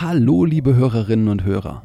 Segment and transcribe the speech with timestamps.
[0.00, 1.82] Hallo, liebe Hörerinnen und Hörer.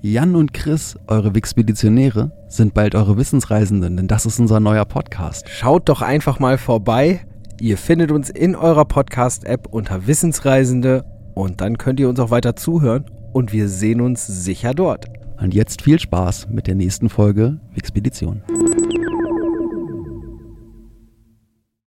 [0.00, 5.48] Jan und Chris, eure Wixpeditionäre, sind bald eure Wissensreisenden, denn das ist unser neuer Podcast.
[5.48, 7.26] Schaut doch einfach mal vorbei.
[7.60, 12.54] Ihr findet uns in eurer Podcast-App unter Wissensreisende und dann könnt ihr uns auch weiter
[12.54, 15.06] zuhören und wir sehen uns sicher dort.
[15.40, 18.44] Und jetzt viel Spaß mit der nächsten Folge Wixpedition.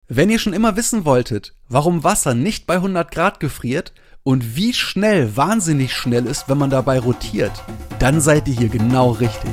[0.08, 3.92] Wenn ihr schon immer wissen wolltet, warum Wasser nicht bei 100 Grad gefriert
[4.26, 7.52] und wie schnell wahnsinnig schnell ist, wenn man dabei rotiert,
[8.00, 9.52] dann seid ihr hier genau richtig.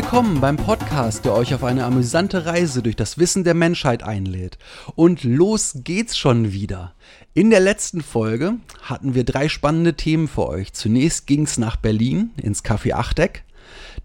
[0.00, 4.56] Willkommen beim Podcast, der euch auf eine amüsante Reise durch das Wissen der Menschheit einlädt.
[4.94, 6.94] Und los geht's schon wieder.
[7.34, 10.72] In der letzten Folge hatten wir drei spannende Themen für euch.
[10.72, 13.42] Zunächst ging's nach Berlin ins Café Achteck,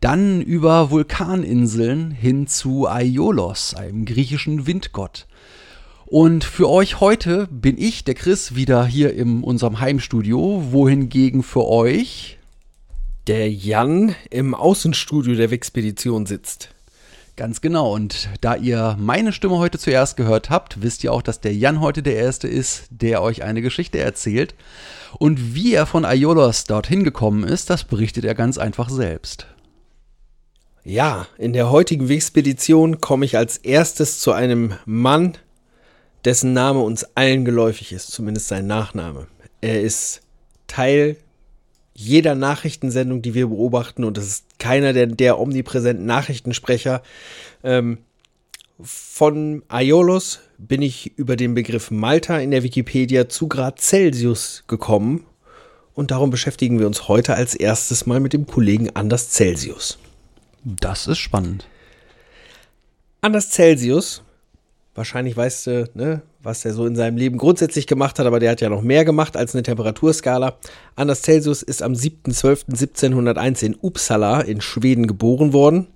[0.02, 5.28] dann über Vulkaninseln hin zu Aiolos, einem griechischen Windgott.
[6.08, 11.68] Und für euch heute bin ich, der Chris, wieder hier in unserem Heimstudio, wohingegen für
[11.68, 12.40] euch
[13.28, 16.70] Der Jan im Außenstudio der Wixpedition sitzt.
[17.38, 17.94] Ganz genau.
[17.94, 21.80] Und da ihr meine Stimme heute zuerst gehört habt, wisst ihr auch, dass der Jan
[21.80, 24.56] heute der Erste ist, der euch eine Geschichte erzählt.
[25.18, 29.48] Und wie er von Aiolos dorthin gekommen ist, das berichtet er ganz einfach selbst.
[30.84, 35.38] Ja, in der heutigen Wixpedition komme ich als erstes zu einem Mann,
[36.26, 39.28] dessen Name uns allen geläufig ist, zumindest sein Nachname.
[39.62, 40.22] Er ist
[40.68, 41.16] Teil
[41.96, 47.04] jeder Nachrichtensendung, die wir beobachten, und es ist keiner der, der omnipräsenten Nachrichtensprecher.
[47.64, 48.00] Ähm,
[48.82, 55.26] von Aiolos bin ich über den Begriff Malta in der Wikipedia zu Grad Celsius gekommen.
[55.94, 60.00] Und darum beschäftigen wir uns heute als erstes mal mit dem Kollegen Anders Celsius.
[60.64, 61.68] Das ist spannend.
[63.22, 64.24] Anders Celsius,
[64.96, 68.52] wahrscheinlich weißt du, ne, was er so in seinem Leben grundsätzlich gemacht hat, aber der
[68.52, 70.58] hat ja noch mehr gemacht als eine Temperaturskala.
[70.96, 75.88] Anders Celsius ist am 7.12.1701 in Uppsala in Schweden geboren worden,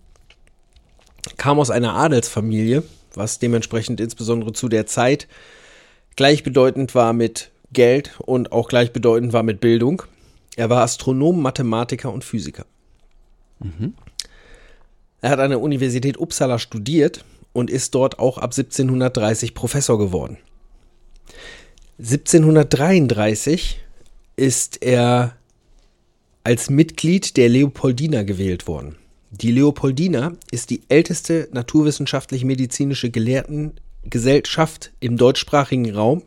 [1.35, 5.28] kam aus einer Adelsfamilie, was dementsprechend insbesondere zu der Zeit
[6.16, 10.03] gleichbedeutend war mit Geld und auch gleichbedeutend war mit Bildung.
[10.56, 12.66] Er war Astronom, Mathematiker und Physiker.
[15.19, 17.25] Er hat an der Universität Uppsala studiert
[17.57, 20.38] und ist dort auch ab 1730 Professor geworden.
[21.97, 23.84] 1733
[24.35, 25.35] ist er
[26.44, 28.97] als Mitglied der Leopoldina gewählt worden.
[29.31, 36.22] Die Leopoldina ist die älteste naturwissenschaftlich-medizinische Gelehrtengesellschaft im deutschsprachigen Raum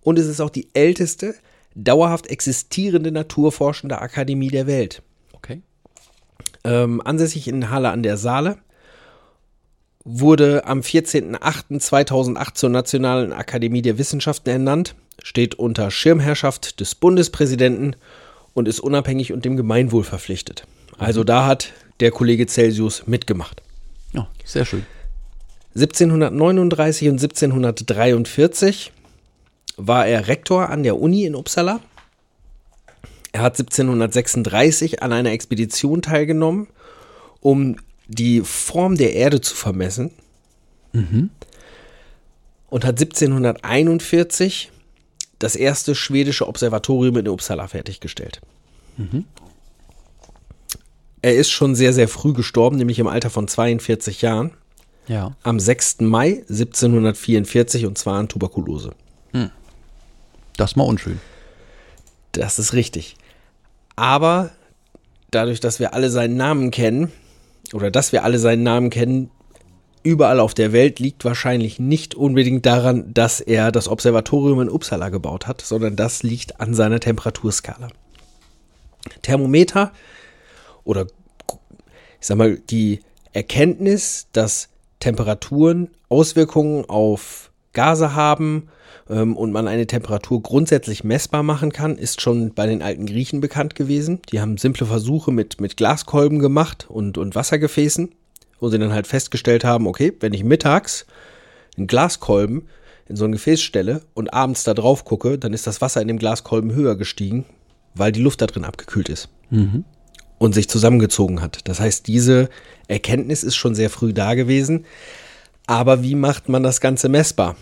[0.00, 1.34] und es ist auch die älteste
[1.74, 5.02] dauerhaft existierende naturforschende Akademie der Welt
[5.34, 5.60] Okay.
[6.64, 8.56] ähm, ansässig in Halle an der Saale,
[10.04, 17.96] wurde am 14.08.2008 zur Nationalen Akademie der Wissenschaften ernannt, steht unter Schirmherrschaft des Bundespräsidenten
[18.54, 20.64] und ist unabhängig und dem Gemeinwohl verpflichtet.
[20.98, 23.62] Also da hat der Kollege Celsius mitgemacht.
[24.12, 24.86] Ja, sehr schön.
[25.74, 28.92] 1739 und 1743
[29.76, 31.80] war er Rektor an der Uni in Uppsala.
[33.32, 36.68] Er hat 1736 an einer Expedition teilgenommen,
[37.40, 37.76] um
[38.08, 40.10] die Form der Erde zu vermessen.
[42.70, 44.70] Und hat 1741
[45.38, 48.40] das erste schwedische Observatorium in Uppsala fertiggestellt.
[51.22, 54.52] Er ist schon sehr, sehr früh gestorben, nämlich im Alter von 42 Jahren
[55.06, 55.36] Ja.
[55.42, 56.00] am 6.
[56.00, 58.92] Mai 1744 und zwar an Tuberkulose.
[60.56, 61.20] Das ist mal unschön.
[62.32, 63.16] Das ist richtig.
[63.94, 64.50] Aber
[65.30, 67.12] dadurch, dass wir alle seinen Namen kennen,
[67.74, 69.30] oder dass wir alle seinen Namen kennen,
[70.02, 75.08] überall auf der Welt liegt wahrscheinlich nicht unbedingt daran, dass er das Observatorium in Uppsala
[75.08, 77.88] gebaut hat, sondern das liegt an seiner Temperaturskala.
[79.22, 79.92] Thermometer
[80.84, 81.06] oder
[82.20, 83.00] ich sag mal, die
[83.32, 84.68] Erkenntnis, dass
[85.00, 88.68] Temperaturen Auswirkungen auf Gase haben
[89.08, 93.40] ähm, und man eine Temperatur grundsätzlich messbar machen kann, ist schon bei den alten Griechen
[93.40, 94.20] bekannt gewesen.
[94.30, 98.10] Die haben simple Versuche mit, mit Glaskolben gemacht und, und Wassergefäßen,
[98.60, 101.06] wo sie dann halt festgestellt haben, okay, wenn ich mittags
[101.76, 102.68] einen Glaskolben
[103.08, 106.08] in so ein Gefäß stelle und abends da drauf gucke, dann ist das Wasser in
[106.08, 107.46] dem Glaskolben höher gestiegen,
[107.94, 109.28] weil die Luft da drin abgekühlt ist
[110.38, 111.60] und sich zusammengezogen hat.
[111.68, 112.48] Das heißt, diese
[112.86, 114.84] Erkenntnis ist schon sehr früh da gewesen.
[115.68, 117.54] Aber wie macht man das Ganze messbar?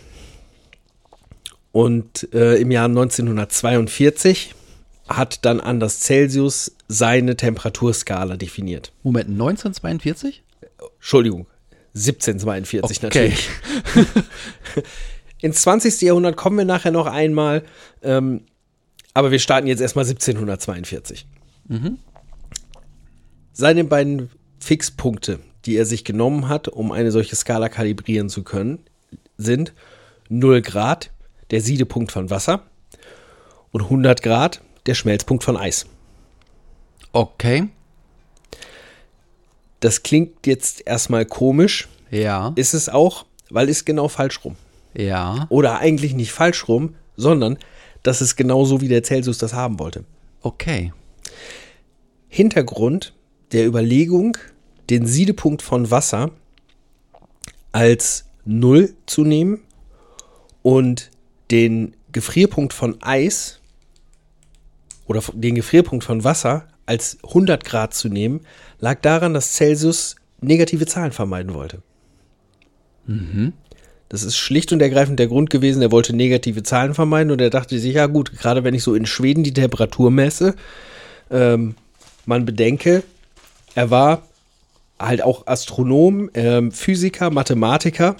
[1.72, 4.54] Und äh, im Jahr 1942
[5.08, 8.92] hat dann Anders Celsius seine Temperaturskala definiert.
[9.02, 10.44] Moment, 1942?
[10.98, 11.46] Entschuldigung,
[11.96, 13.04] 1742 Okay.
[13.04, 13.48] natürlich.
[15.42, 16.00] Ins 20.
[16.02, 17.64] Jahrhundert kommen wir nachher noch einmal,
[18.02, 18.42] ähm,
[19.14, 21.26] aber wir starten jetzt erstmal 1742.
[23.52, 24.30] Seine beiden
[24.60, 28.78] Fixpunkte, die er sich genommen hat, um eine solche Skala kalibrieren zu können,
[29.36, 29.72] sind
[30.28, 31.10] 0 Grad,
[31.50, 32.62] der Siedepunkt von Wasser,
[33.72, 35.86] und 100 Grad, der Schmelzpunkt von Eis.
[37.12, 37.68] Okay.
[39.80, 42.52] Das klingt jetzt erstmal komisch, Ja.
[42.56, 44.56] ist es auch, weil ist genau falsch rum.
[44.94, 45.46] Ja.
[45.50, 47.58] Oder eigentlich nicht falsch rum, sondern
[48.02, 50.04] das ist genauso, wie der Celsius das haben wollte.
[50.40, 50.92] Okay.
[52.28, 53.12] Hintergrund
[53.52, 54.36] der Überlegung,
[54.90, 56.30] den Siedepunkt von Wasser
[57.72, 59.60] als Null zu nehmen
[60.62, 61.10] und
[61.50, 63.60] den Gefrierpunkt von Eis
[65.06, 68.40] oder den Gefrierpunkt von Wasser als 100 Grad zu nehmen,
[68.78, 71.82] lag daran, dass Celsius negative Zahlen vermeiden wollte.
[74.08, 77.50] Das ist schlicht und ergreifend der Grund gewesen, er wollte negative Zahlen vermeiden und er
[77.50, 80.54] dachte sich, ja gut, gerade wenn ich so in Schweden die Temperatur messe,
[81.30, 81.74] ähm,
[82.24, 83.02] man bedenke,
[83.74, 84.22] er war
[84.98, 88.16] halt auch Astronom, ähm, Physiker, Mathematiker.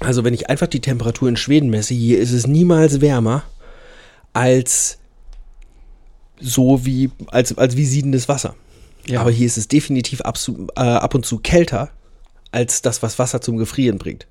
[0.00, 3.44] Also wenn ich einfach die Temperatur in Schweden messe, hier ist es niemals wärmer
[4.32, 4.98] als
[6.40, 8.54] so wie als, als wie siedendes Wasser.
[9.06, 9.20] Ja.
[9.20, 11.90] Aber hier ist es definitiv absu- äh, ab und zu kälter
[12.50, 14.26] als das, was Wasser zum Gefrieren bringt.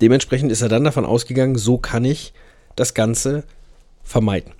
[0.00, 2.32] Dementsprechend ist er dann davon ausgegangen, so kann ich
[2.76, 3.44] das Ganze
[4.02, 4.52] vermeiden.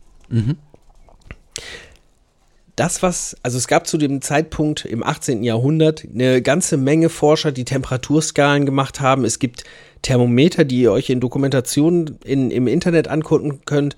[2.76, 5.44] Das, was, also es gab zu dem Zeitpunkt im 18.
[5.44, 9.24] Jahrhundert eine ganze Menge Forscher, die Temperaturskalen gemacht haben.
[9.24, 9.64] Es gibt
[10.02, 13.96] Thermometer, die ihr euch in Dokumentationen in, im Internet angucken könnt.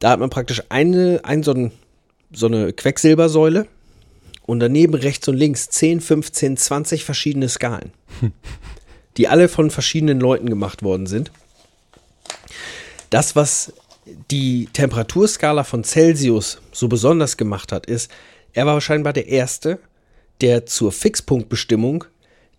[0.00, 1.70] Da hat man praktisch eine, ein, so, ein,
[2.32, 3.66] so eine Quecksilbersäule
[4.46, 7.92] und daneben rechts und links 10, 15, 20 verschiedene Skalen,
[9.16, 11.30] die alle von verschiedenen Leuten gemacht worden sind.
[13.10, 13.72] Das, was
[14.30, 18.10] die Temperaturskala von Celsius so besonders gemacht hat, ist,
[18.52, 19.78] er war scheinbar der Erste,
[20.40, 22.04] der zur Fixpunktbestimmung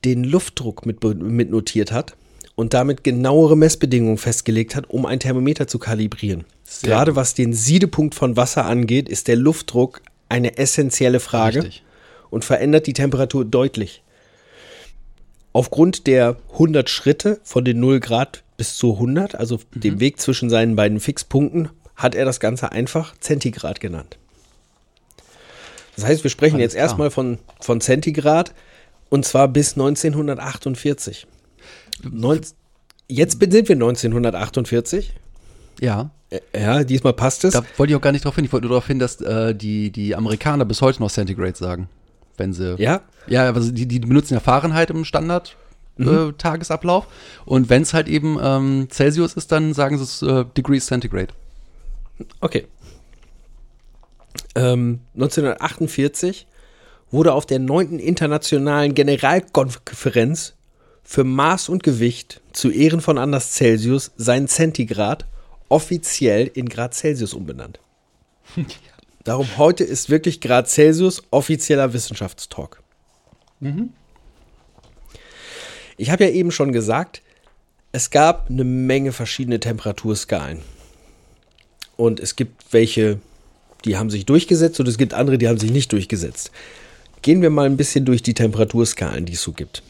[0.06, 2.15] den Luftdruck mit, mit notiert hat
[2.56, 6.45] und damit genauere Messbedingungen festgelegt hat, um ein Thermometer zu kalibrieren.
[6.63, 11.83] Sehr Gerade was den Siedepunkt von Wasser angeht, ist der Luftdruck eine essentielle Frage Richtig.
[12.30, 14.04] und verändert die Temperatur deutlich.
[15.53, 20.50] Aufgrund der 100 Schritte von den 0 Grad bis zu 100, also dem Weg zwischen
[20.50, 24.18] seinen beiden Fixpunkten, hat er das Ganze einfach Zentigrad genannt.
[25.95, 26.83] Das heißt, wir sprechen Alles jetzt klar.
[26.86, 28.53] erstmal von, von Zentigrad
[29.09, 31.27] und zwar bis 1948.
[32.09, 32.42] Neun,
[33.07, 35.13] jetzt sind wir 1948.
[35.81, 36.12] Ja.
[36.56, 37.54] Ja, diesmal passt es.
[37.54, 38.45] Da wollte ich auch gar nicht drauf hin.
[38.45, 41.89] Ich wollte nur darauf hin, dass äh, die, die Amerikaner bis heute noch Centigrade sagen.
[42.42, 42.76] Wenn sie.
[42.80, 43.02] Ja?
[43.28, 45.56] Ja, also die, die benutzen ja Fahrenheit im Standard.
[46.00, 47.06] Äh, Tagesablauf.
[47.46, 51.28] Und wenn es halt eben ähm, Celsius ist, dann sagen sie es äh, Degrees Centigrade.
[52.40, 52.66] Okay.
[54.56, 56.48] Ähm, 1948
[57.12, 58.00] wurde auf der 9.
[58.00, 60.56] Internationalen Generalkonferenz
[61.04, 65.28] für Maß und Gewicht zu Ehren von Anders Celsius sein Zentigrad
[65.69, 67.80] offiziell in Grad Celsius umbenannt.
[69.23, 72.81] Darum heute ist wirklich Grad Celsius offizieller Wissenschaftstalk.
[75.97, 77.21] Ich habe ja eben schon gesagt,
[77.92, 80.59] es gab eine Menge verschiedene Temperaturskalen.
[81.97, 83.19] Und es gibt welche,
[83.85, 86.51] die haben sich durchgesetzt und es gibt andere, die haben sich nicht durchgesetzt.
[87.21, 89.83] Gehen wir mal ein bisschen durch die Temperaturskalen, die es so gibt.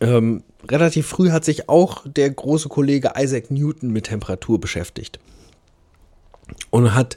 [0.00, 5.18] Ähm, relativ früh hat sich auch der große Kollege Isaac Newton mit Temperatur beschäftigt.
[6.70, 7.16] Und hat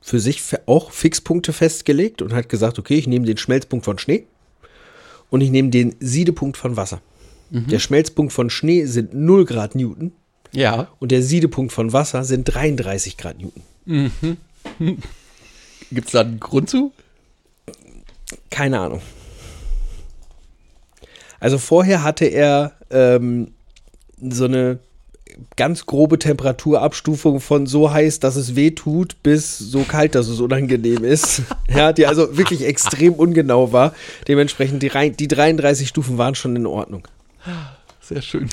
[0.00, 4.26] für sich auch Fixpunkte festgelegt und hat gesagt, okay, ich nehme den Schmelzpunkt von Schnee
[5.30, 7.00] und ich nehme den Siedepunkt von Wasser.
[7.50, 10.12] Der Schmelzpunkt von Schnee sind 0 Grad Newton
[10.52, 10.88] Ja.
[11.00, 13.62] und der Siedepunkt von Wasser sind 33 Grad Newton.
[15.90, 16.92] Gibt es da einen Grund zu?
[18.50, 19.02] Keine Ahnung.
[21.40, 23.52] Also vorher hatte er ähm,
[24.20, 24.78] so eine
[25.56, 30.40] ganz grobe Temperaturabstufung von so heiß, dass es weh tut, bis so kalt, dass es
[30.40, 31.42] unangenehm ist.
[31.68, 33.94] ja, die also wirklich extrem ungenau war.
[34.28, 37.06] Dementsprechend die, rein- die 33 Stufen waren schon in Ordnung.
[38.00, 38.48] Sehr schön.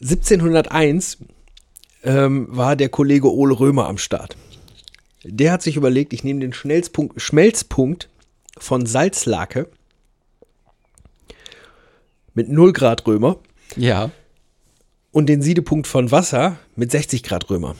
[0.00, 1.18] 1701
[2.04, 4.36] ähm, war der Kollege Ole Römer am Start.
[5.24, 8.08] Der hat sich überlegt, ich nehme den Schnellspunkt, Schmelzpunkt
[8.56, 9.68] von Salzlake
[12.34, 13.36] mit 0 Grad Römer
[13.76, 14.10] Ja.
[15.12, 17.74] Und den Siedepunkt von Wasser mit 60 Grad Römer.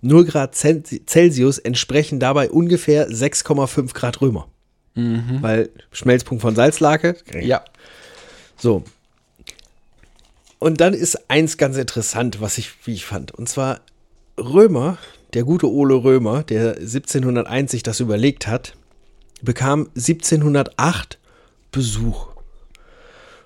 [0.00, 4.48] 0 Grad Cel- Celsius entsprechen dabei ungefähr 6,5 Grad Römer.
[5.42, 7.16] Weil Schmelzpunkt von Salzlake.
[7.42, 7.62] Ja.
[8.56, 8.82] So.
[10.58, 13.32] Und dann ist eins ganz interessant, was ich, wie ich fand.
[13.32, 13.80] Und zwar
[14.38, 14.96] Römer,
[15.34, 18.74] der gute Ole Römer, der 1701 sich das überlegt hat,
[19.42, 21.18] bekam 1708
[21.72, 22.28] Besuch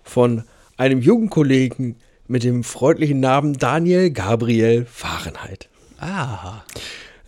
[0.05, 0.45] von
[0.77, 1.97] einem jungen Kollegen
[2.31, 5.69] mit dem freundlichen Namen Daniel Gabriel Fahrenheit.
[5.99, 6.63] Ah.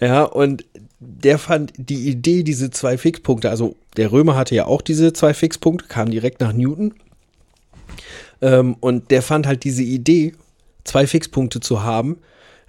[0.01, 0.65] Ja, und
[1.01, 5.35] der fand die Idee, diese zwei Fixpunkte, also der Römer hatte ja auch diese zwei
[5.35, 6.95] Fixpunkte, kam direkt nach Newton.
[8.41, 10.35] Ähm, und der fand halt diese Idee,
[10.85, 12.19] zwei Fixpunkte zu haben,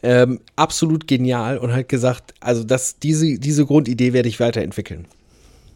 [0.01, 5.05] ähm, absolut genial und hat gesagt, also das, diese, diese Grundidee werde ich weiterentwickeln.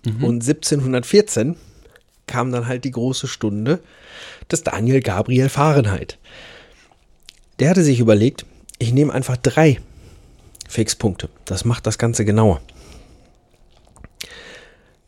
[0.06, 1.56] Und 1714
[2.28, 3.80] kam dann halt die große Stunde
[4.52, 6.18] des Daniel Gabriel Fahrenheit.
[7.60, 8.46] Der hatte sich überlegt,
[8.78, 9.80] ich nehme einfach drei
[10.68, 11.30] Fixpunkte.
[11.46, 12.62] Das macht das Ganze genauer.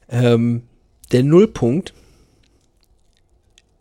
[0.10, 0.64] Ähm,
[1.12, 1.94] der Nullpunkt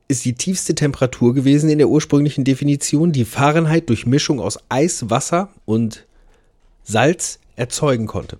[0.09, 5.11] ist die tiefste Temperatur gewesen in der ursprünglichen Definition, die Fahrenheit durch Mischung aus Eis,
[5.11, 6.07] Wasser und
[6.83, 8.38] Salz erzeugen konnte.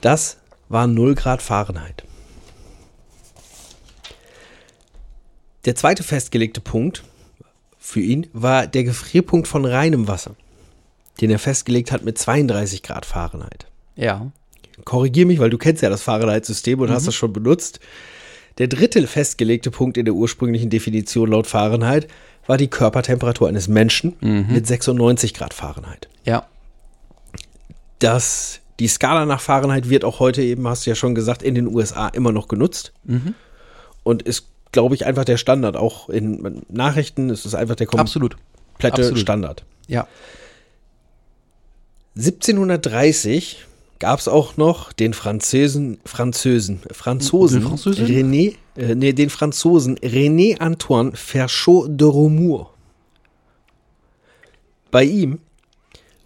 [0.00, 0.38] Das
[0.68, 2.04] war 0 Grad Fahrenheit.
[5.68, 7.04] Der zweite festgelegte Punkt
[7.78, 10.34] für ihn war der Gefrierpunkt von reinem Wasser,
[11.20, 13.66] den er festgelegt hat mit 32 Grad Fahrenheit.
[13.94, 14.32] Ja.
[14.86, 17.80] Korrigier mich, weil du kennst ja das Fahrenheit-System und hast das schon benutzt.
[18.56, 22.08] Der dritte festgelegte Punkt in der ursprünglichen Definition laut Fahrenheit
[22.46, 24.16] war die Körpertemperatur eines Menschen
[24.48, 26.08] mit 96 Grad Fahrenheit.
[26.24, 26.46] Ja.
[27.98, 31.54] Das, die Skala nach Fahrenheit wird auch heute eben, hast du ja schon gesagt, in
[31.54, 32.94] den USA immer noch genutzt.
[34.02, 35.76] Und ist, glaube ich, einfach der Standard.
[35.76, 38.36] Auch in Nachrichten ist es einfach der komplette Absolut.
[38.82, 39.18] Absolut.
[39.18, 39.64] Standard.
[39.86, 40.06] Ja.
[42.16, 43.66] 1730
[43.98, 47.62] gab es auch noch den Französen, Französen, Franzosen?
[47.64, 52.72] René, äh, nee, den Franzosen René Antoine Ferchot de Romour.
[54.90, 55.40] Bei ihm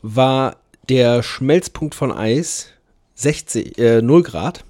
[0.03, 0.57] war
[0.89, 2.69] der Schmelzpunkt von Eis
[3.15, 4.65] 60, äh, 0 Grad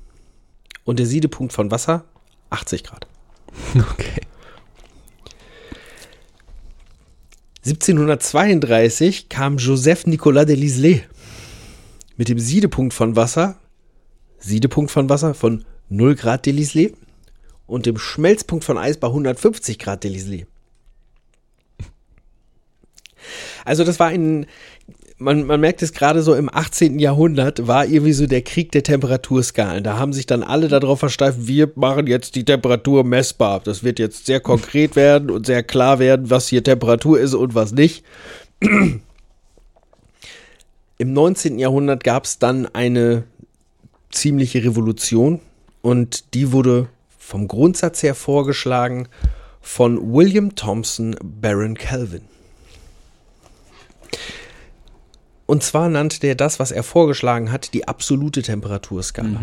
[0.85, 2.05] und der Siedepunkt von Wasser
[2.51, 3.07] 80 Grad.
[3.75, 4.21] Okay.
[7.65, 11.03] 1732 kam Joseph Nicolas de Lisle
[12.17, 13.57] mit dem Siedepunkt von Wasser,
[14.39, 16.93] Siedepunkt von Wasser von 0 Grad de Lisle
[17.67, 20.47] und dem Schmelzpunkt von Eis bei 150 Grad de Lisle.
[23.65, 24.47] Also das war ein,
[25.23, 26.99] man, man merkt es gerade so im 18.
[26.99, 29.85] Jahrhundert, war irgendwie so der Krieg der Temperaturskalen.
[29.85, 33.61] Da haben sich dann alle darauf versteift, wir machen jetzt die Temperatur messbar.
[33.65, 37.55] Das wird jetzt sehr konkret werden und sehr klar werden, was hier Temperatur ist und
[37.55, 38.05] was nicht.
[40.99, 41.59] Im 19.
[41.59, 43.25] Jahrhundert gab es dann eine
[44.11, 45.41] ziemliche Revolution
[45.81, 46.89] und die wurde
[47.19, 49.09] vom Grundsatz her vorgeschlagen
[49.61, 52.23] von William Thompson Baron Kelvin.
[55.47, 59.41] Und zwar nannte der das, was er vorgeschlagen hat, die absolute Temperaturskala.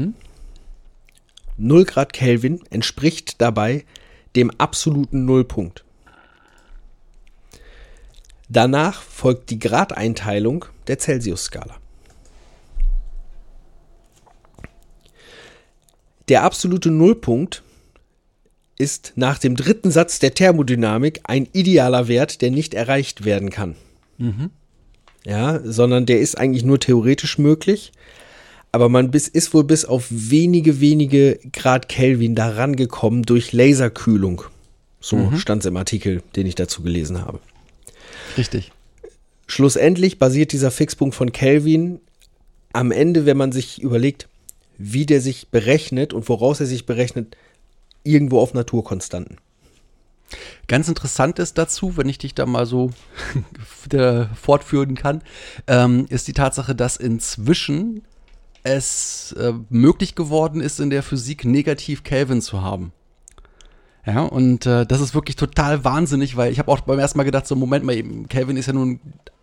[1.58, 3.86] 0 Grad Kelvin entspricht dabei
[4.36, 5.84] dem absoluten Nullpunkt.
[8.48, 11.76] Danach folgt die Gradeinteilung der Celsius-Skala.
[16.30, 17.64] Der absolute Nullpunkt
[18.78, 23.76] ist nach dem dritten Satz der Thermodynamik ein idealer Wert, der nicht erreicht werden kann.
[25.26, 27.92] Ja, sondern der ist eigentlich nur theoretisch möglich.
[28.72, 34.44] Aber man bis, ist wohl bis auf wenige, wenige Grad Kelvin daran gekommen durch Laserkühlung.
[35.02, 37.40] So stand es im Artikel, den ich dazu gelesen habe.
[38.38, 38.72] Richtig.
[39.48, 42.00] Schlussendlich basiert dieser Fixpunkt von Kelvin
[42.74, 44.28] am Ende, wenn man sich überlegt,
[44.78, 47.36] wie der sich berechnet und woraus er sich berechnet,
[48.04, 49.38] irgendwo auf Naturkonstanten.
[50.68, 52.92] Ganz interessant ist dazu, wenn ich dich da mal so
[54.42, 55.22] fortführen kann,
[55.68, 58.04] ähm, ist die Tatsache, dass inzwischen
[58.64, 62.92] es äh, möglich geworden ist, in der Physik negativ Kelvin zu haben.
[64.06, 67.26] Ja, und äh, das ist wirklich total wahnsinnig, weil ich habe auch beim ersten Mal
[67.26, 69.00] gedacht, so Moment mal eben, Kelvin ist ja nun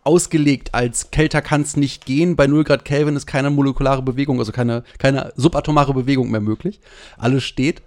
[0.07, 2.37] ausgelegt als kälter kann es nicht gehen.
[2.37, 6.81] Bei 0 Grad Kelvin ist keine molekulare Bewegung, also keine, keine subatomare Bewegung mehr möglich.
[7.19, 7.83] Alles steht.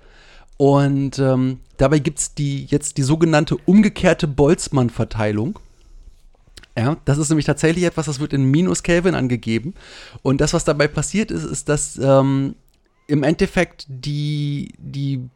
[0.60, 5.58] Und ähm, dabei gibt es die, jetzt die sogenannte umgekehrte Boltzmann-Verteilung.
[6.78, 9.74] Ja, das ist nämlich tatsächlich etwas, das wird in Minus Kelvin angegeben.
[10.22, 12.56] Und das, was dabei passiert ist, ist, dass ähm,
[13.08, 15.30] im Endeffekt die, die,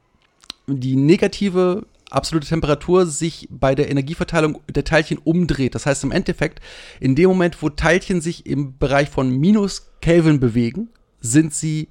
[0.68, 5.74] die negative absolute Temperatur sich bei der Energieverteilung der Teilchen umdreht.
[5.74, 6.60] Das heißt im Endeffekt,
[7.00, 10.90] in dem Moment, wo Teilchen sich im Bereich von minus Kelvin bewegen,
[11.22, 11.88] sind sie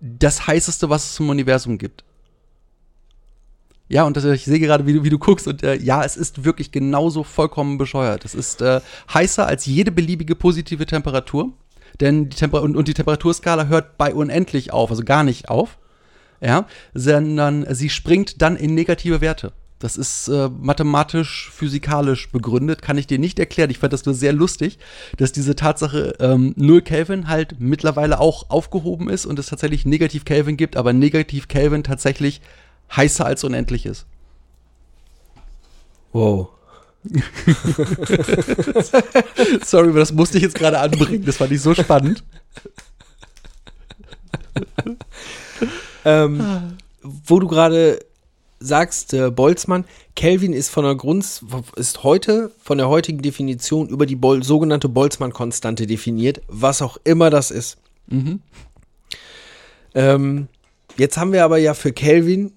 [0.00, 2.04] das heißeste, was es im Universum gibt.
[3.92, 6.16] Ja, und das, ich sehe gerade, wie du, wie du guckst, und äh, ja, es
[6.16, 8.24] ist wirklich genauso vollkommen bescheuert.
[8.24, 8.80] Es ist äh,
[9.12, 11.52] heißer als jede beliebige positive Temperatur,
[12.00, 15.76] denn die Temper und, und die Temperaturskala hört bei unendlich auf, also gar nicht auf,
[16.40, 19.52] ja, sondern sie springt dann in negative Werte.
[19.78, 23.68] Das ist äh, mathematisch, physikalisch begründet, kann ich dir nicht erklären.
[23.68, 24.78] Ich fand das nur sehr lustig,
[25.18, 30.24] dass diese Tatsache ähm, 0 Kelvin halt mittlerweile auch aufgehoben ist und es tatsächlich negativ
[30.24, 32.40] Kelvin gibt, aber negativ Kelvin tatsächlich
[32.96, 34.06] heißer als unendlich ist.
[36.12, 36.50] Wow.
[39.64, 41.24] Sorry, aber das musste ich jetzt gerade anbringen.
[41.24, 42.22] Das fand ich so spannend.
[46.04, 48.00] Ähm, wo du gerade
[48.60, 49.84] sagst, äh, Boltzmann,
[50.14, 51.24] Kelvin ist von der Grund,
[51.76, 57.30] ist heute von der heutigen Definition über die Bol sogenannte Boltzmann-Konstante definiert, was auch immer
[57.30, 57.78] das ist.
[59.94, 60.48] Ähm,
[60.96, 62.52] jetzt haben wir aber ja für Kelvin,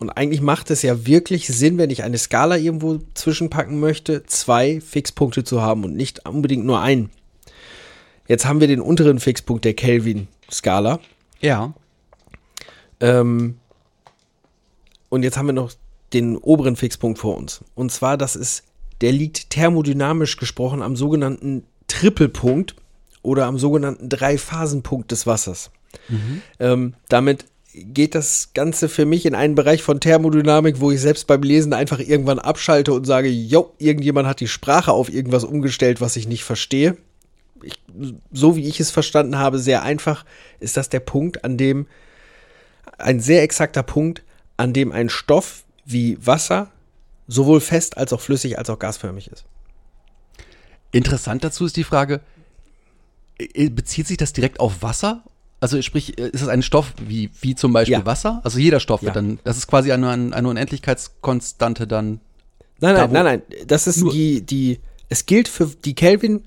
[0.00, 4.80] und eigentlich macht es ja wirklich Sinn, wenn ich eine Skala irgendwo zwischenpacken möchte, zwei
[4.80, 7.10] Fixpunkte zu haben und nicht unbedingt nur einen.
[8.26, 11.00] Jetzt haben wir den unteren Fixpunkt der Kelvin-Skala.
[11.40, 11.74] Ja.
[13.00, 13.58] Ähm,
[15.10, 15.72] und jetzt haben wir noch
[16.14, 17.62] den oberen Fixpunkt vor uns.
[17.74, 18.64] Und zwar, das ist,
[19.02, 22.74] der liegt thermodynamisch gesprochen am sogenannten Trippelpunkt
[23.20, 25.70] oder am sogenannten Dreiphasenpunkt des Wassers.
[26.58, 31.26] Ähm, damit geht das Ganze für mich in einen Bereich von Thermodynamik, wo ich selbst
[31.26, 36.00] beim Lesen einfach irgendwann abschalte und sage, jo, irgendjemand hat die Sprache auf irgendwas umgestellt,
[36.00, 36.96] was ich nicht verstehe.
[37.62, 37.74] Ich,
[38.32, 40.24] so wie ich es verstanden habe, sehr einfach,
[40.58, 41.86] ist das der Punkt, an dem
[42.98, 44.22] ein sehr exakter Punkt,
[44.56, 46.70] an dem ein Stoff wie Wasser
[47.28, 49.44] sowohl fest als auch flüssig als auch gasförmig ist.
[50.92, 52.20] Interessant dazu ist die Frage,
[53.70, 55.22] bezieht sich das direkt auf Wasser?
[55.60, 58.06] Also sprich, äh, ist es ein Stoff wie, wie zum Beispiel Ja.
[58.06, 58.40] Wasser?
[58.44, 59.20] Also jeder Stoff wird Ja.
[59.22, 62.20] dann, das ist quasi eine, eine Unendlichkeitskonstante dann.
[62.80, 63.42] Nein, Da, nein, wo- nein, nein.
[63.66, 66.44] Das ist die, die, es gilt für die Kelvin,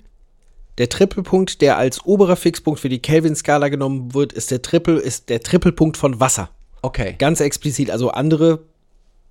[0.78, 5.28] der Trippelpunkt, der als oberer Fixpunkt für die Kelvin-Skala genommen wird, ist der Trippel, ist
[5.28, 6.50] der Trippelpunkt von Wasser.
[6.82, 7.14] Okay.
[7.16, 7.92] Ganz explizit.
[7.92, 8.58] Also andere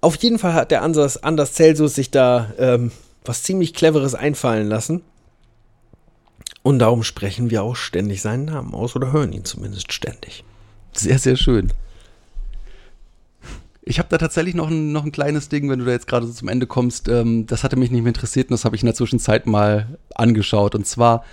[0.00, 2.90] Auf jeden Fall hat der Anders, Anders Celsius sich da ähm,
[3.24, 5.02] was ziemlich Cleveres einfallen lassen.
[6.62, 10.44] Und darum sprechen wir auch ständig seinen Namen aus oder hören ihn zumindest ständig.
[10.92, 11.72] Sehr, sehr schön.
[13.82, 16.26] Ich habe da tatsächlich noch ein, noch ein kleines Ding, wenn du da jetzt gerade
[16.26, 17.08] so zum Ende kommst.
[17.08, 19.98] Ähm, das hatte mich nicht mehr interessiert und das habe ich in der Zwischenzeit mal
[20.14, 20.74] angeschaut.
[20.74, 21.24] Und zwar,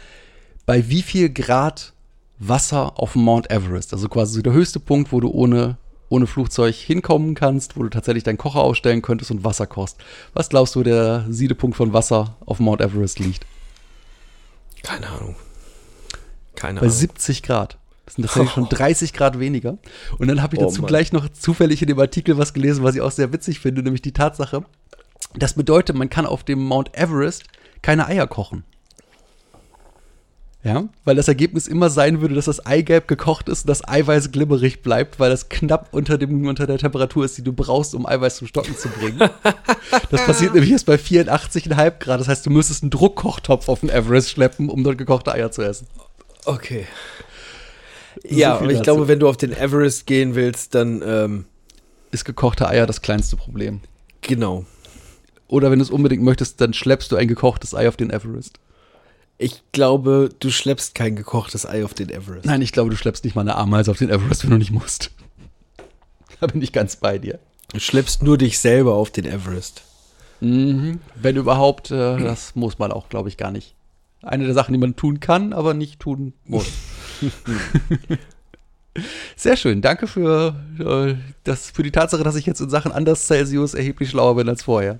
[0.65, 1.93] bei wie viel Grad
[2.39, 5.77] Wasser auf Mount Everest, also quasi der höchste Punkt, wo du ohne,
[6.09, 9.97] ohne Flugzeug hinkommen kannst, wo du tatsächlich deinen Kocher ausstellen könntest und Wasser kochst.
[10.33, 13.45] Was glaubst du, der Siedepunkt von Wasser auf Mount Everest liegt?
[14.83, 15.35] Keine Ahnung.
[16.55, 16.95] Keine Bei Ahnung.
[16.95, 17.77] 70 Grad.
[18.05, 19.77] Das sind tatsächlich schon 30 Grad weniger.
[20.17, 20.87] Und dann habe ich Oh dazu Mann.
[20.87, 24.01] gleich noch zufällig in dem Artikel was gelesen, was ich auch sehr witzig finde, nämlich
[24.01, 24.63] die Tatsache,
[25.35, 27.43] das bedeutet, man kann auf dem Mount Everest
[27.81, 28.63] keine Eier kochen.
[30.67, 34.31] Ja, weil das Ergebnis immer sein würde, dass das Eigelb gekocht ist und das Eiweiß
[34.31, 38.05] glibberig bleibt, weil das knapp unter, dem, unter der Temperatur ist, die du brauchst, um
[38.05, 39.19] Eiweiß zum Stocken zu bringen.
[40.09, 42.19] Das passiert nämlich erst bei 84,5 Grad.
[42.19, 45.61] Das heißt, du müsstest einen Druckkochtopf auf den Everest schleppen, um dort gekochte Eier zu
[45.61, 45.87] essen.
[46.43, 46.85] Okay.
[48.23, 48.83] So ja, aber ich dazu.
[48.83, 51.45] glaube, wenn du auf den Everest gehen willst, dann ähm,
[52.11, 53.79] Ist gekochte Eier das kleinste Problem.
[54.21, 54.65] genau.
[55.47, 58.59] Oder wenn du es unbedingt möchtest, dann schleppst du ein gekochtes Ei auf den Everest.
[59.39, 62.45] Ich glaube, du schleppst kein gekochtes Ei auf den Everest.
[62.45, 64.71] Nein, ich glaube, du schleppst nicht mal eine Ameise auf den Everest, wenn du nicht
[64.71, 65.11] musst.
[66.39, 67.39] Da bin ich ganz bei dir.
[67.71, 69.83] Du schleppst nur dich selber auf den Everest.
[70.39, 70.99] Mhm.
[71.15, 73.75] Wenn überhaupt, äh, das muss man auch, glaube ich, gar nicht.
[74.23, 76.67] Eine der Sachen, die man tun kann, aber nicht tun muss.
[79.35, 79.81] Sehr schön.
[79.81, 84.09] Danke für, äh, das, für die Tatsache, dass ich jetzt in Sachen Anders Celsius erheblich
[84.09, 84.99] schlauer bin als vorher.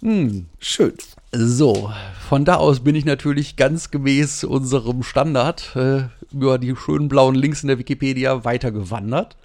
[0.00, 0.46] Hm.
[0.58, 0.94] Schön.
[1.30, 1.92] So,
[2.26, 7.34] von da aus bin ich natürlich ganz gemäß unserem Standard äh, über die schönen blauen
[7.34, 9.36] Links in der Wikipedia weitergewandert.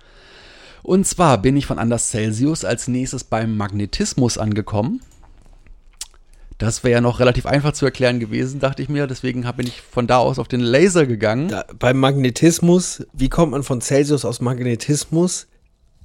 [0.82, 5.02] Und zwar bin ich von Anders Celsius als nächstes beim Magnetismus angekommen.
[6.58, 9.06] Das wäre ja noch relativ einfach zu erklären gewesen, dachte ich mir.
[9.06, 11.50] Deswegen bin ich von da aus auf den Laser gegangen.
[11.50, 15.48] Da, beim Magnetismus, wie kommt man von Celsius aus Magnetismus?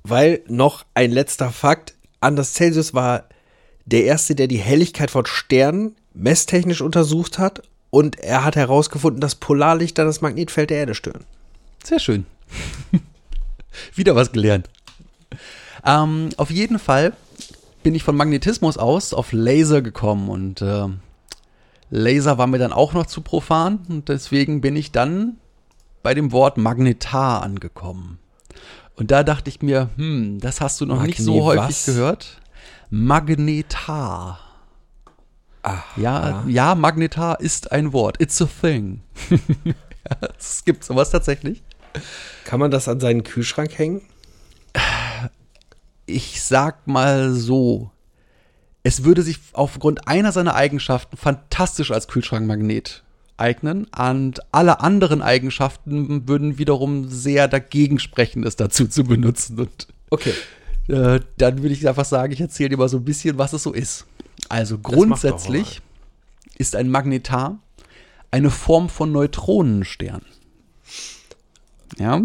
[0.02, 3.28] Weil noch ein letzter Fakt, Anders Celsius war
[3.88, 9.34] der Erste, der die Helligkeit von Sternen messtechnisch untersucht hat und er hat herausgefunden, dass
[9.34, 11.24] Polarlichter das Magnetfeld der Erde stören.
[11.82, 12.26] Sehr schön.
[13.94, 14.68] Wieder was gelernt.
[15.84, 17.12] Ähm, auf jeden Fall
[17.82, 20.86] bin ich von Magnetismus aus auf Laser gekommen und äh,
[21.90, 25.36] Laser war mir dann auch noch zu profan und deswegen bin ich dann
[26.02, 28.18] bei dem Wort Magnetar angekommen.
[28.96, 31.84] Und da dachte ich mir, hm, das hast du noch nicht so Magne häufig was?
[31.86, 32.40] gehört.
[32.90, 34.40] Magnetar.
[35.96, 38.20] Ja, ja, Magnetar ist ein Wort.
[38.20, 39.02] It's a thing.
[40.38, 41.62] es gibt sowas tatsächlich.
[42.44, 44.02] Kann man das an seinen Kühlschrank hängen?
[46.06, 47.90] ich sag mal so,
[48.82, 53.04] es würde sich aufgrund einer seiner Eigenschaften fantastisch als Kühlschrankmagnet
[53.36, 59.60] eignen und alle anderen Eigenschaften würden wiederum sehr dagegen sprechen, es dazu zu benutzen.
[59.60, 60.32] Und Okay.
[60.88, 63.62] Äh, dann würde ich einfach sagen, ich erzähle dir mal so ein bisschen, was es
[63.62, 64.06] so ist.
[64.48, 65.80] Also grundsätzlich
[66.56, 67.58] ist ein Magnetar
[68.30, 70.22] eine Form von Neutronenstern.
[71.98, 72.22] Ja.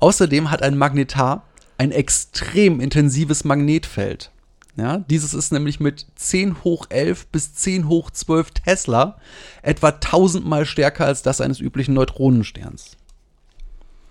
[0.00, 1.44] Außerdem hat ein Magnetar
[1.78, 4.30] ein extrem intensives Magnetfeld.
[4.76, 9.18] Ja, dieses ist nämlich mit 10 hoch 11 bis 10 hoch 12 Tesla
[9.62, 12.96] etwa tausendmal stärker als das eines üblichen Neutronensterns.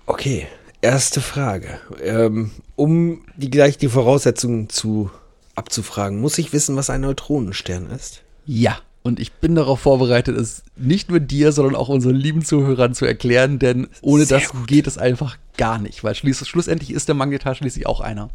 [0.05, 0.47] Okay,
[0.81, 1.79] erste Frage.
[2.01, 5.11] Ähm, um die gleich die Voraussetzungen zu
[5.55, 8.21] abzufragen, muss ich wissen, was ein Neutronenstern ist?
[8.45, 12.93] Ja, und ich bin darauf vorbereitet, es nicht nur dir, sondern auch unseren lieben Zuhörern
[12.93, 14.67] zu erklären, denn ohne Sehr das gut.
[14.67, 18.29] geht es einfach gar nicht, weil schließ, schlussendlich ist der Magnetar schließlich auch einer.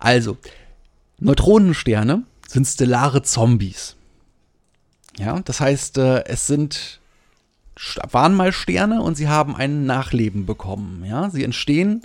[0.00, 0.36] Also,
[1.20, 3.96] Neutronensterne sind stellare Zombies.
[5.18, 7.00] Ja, das heißt, äh, es sind
[8.10, 11.04] waren mal Sterne und sie haben ein Nachleben bekommen.
[11.04, 12.02] Ja, sie entstehen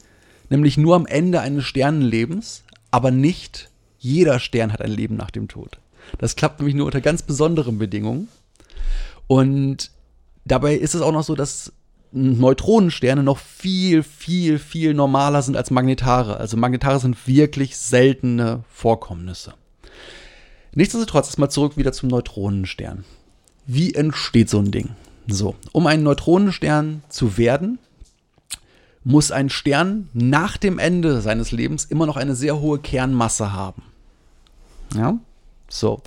[0.49, 5.47] nämlich nur am Ende eines Sternenlebens, aber nicht jeder Stern hat ein Leben nach dem
[5.47, 5.79] Tod.
[6.19, 8.27] Das klappt nämlich nur unter ganz besonderen Bedingungen.
[9.27, 9.91] Und
[10.45, 11.71] dabei ist es auch noch so, dass
[12.12, 16.38] Neutronensterne noch viel, viel, viel normaler sind als Magnetare.
[16.38, 19.55] Also Magnetare sind wirklich seltene Vorkommnisse.
[20.75, 23.05] Nichtsdestotrotz ist mal zurück wieder zum Neutronenstern.
[23.65, 24.89] Wie entsteht so ein Ding?
[25.27, 27.79] So, um ein Neutronenstern zu werden,
[29.03, 33.83] muss ein Stern nach dem Ende seines Lebens immer noch eine sehr hohe Kernmasse haben.
[34.95, 35.17] Ja,
[35.67, 36.01] so.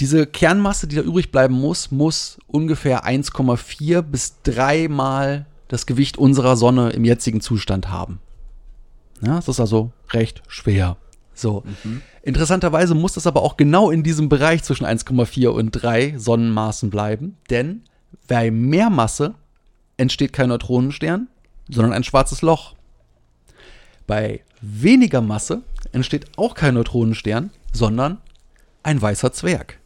[0.00, 6.18] Diese Kernmasse, die da übrig bleiben muss, muss ungefähr 1,4 bis 3 Mal das Gewicht
[6.18, 8.20] unserer Sonne im jetzigen Zustand haben.
[9.20, 10.96] Ja, das ist also recht schwer.
[11.34, 11.62] So.
[12.22, 17.36] Interessanterweise muss das aber auch genau in diesem Bereich zwischen 1,4 und 3 Sonnenmaßen bleiben,
[17.50, 17.82] denn
[18.26, 19.34] bei mehr Masse
[19.96, 21.28] entsteht kein Neutronenstern,
[21.68, 22.74] sondern ein schwarzes Loch.
[24.06, 28.18] Bei weniger Masse entsteht auch kein Neutronenstern, sondern
[28.82, 29.78] ein weißer Zwerg.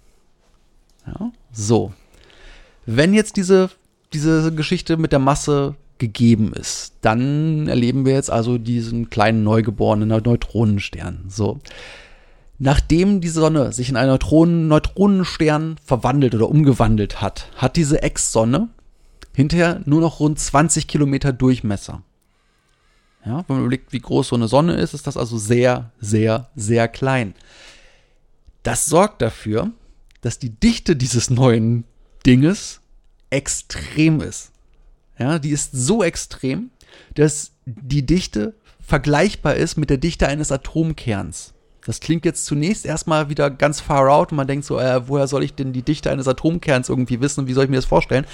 [1.07, 1.93] Ja, so.
[2.87, 3.71] Wenn jetzt diese,
[4.13, 10.09] diese Geschichte mit der Masse gegeben ist, dann erleben wir jetzt also diesen kleinen neugeborenen
[10.09, 11.25] Neutronenstern.
[11.29, 11.61] So.
[12.59, 18.69] Nachdem die Sonne sich in einen Neutronen, Neutronenstern verwandelt oder umgewandelt hat, hat diese Ex-Sonne
[19.35, 22.03] hinterher nur noch rund 20 Kilometer Durchmesser.
[23.25, 26.51] Ja, wenn man überlegt, wie groß so eine Sonne ist, ist das also sehr, sehr,
[26.57, 27.35] sehr klein.
[28.65, 29.71] Das sorgt dafür,
[30.21, 31.85] dass die Dichte dieses neuen
[32.27, 32.81] Dinges
[33.31, 34.51] extrem ist.
[35.19, 36.71] Ja, die ist so extrem,
[37.15, 41.55] dass die Dichte vergleichbar ist mit der Dichte eines Atomkerns.
[41.89, 45.27] Das klingt jetzt zunächst erstmal wieder ganz far out und man denkt so, äh, woher
[45.27, 47.87] soll ich denn die Dichte eines Atomkerns irgendwie wissen und wie soll ich mir das
[47.87, 48.27] vorstellen?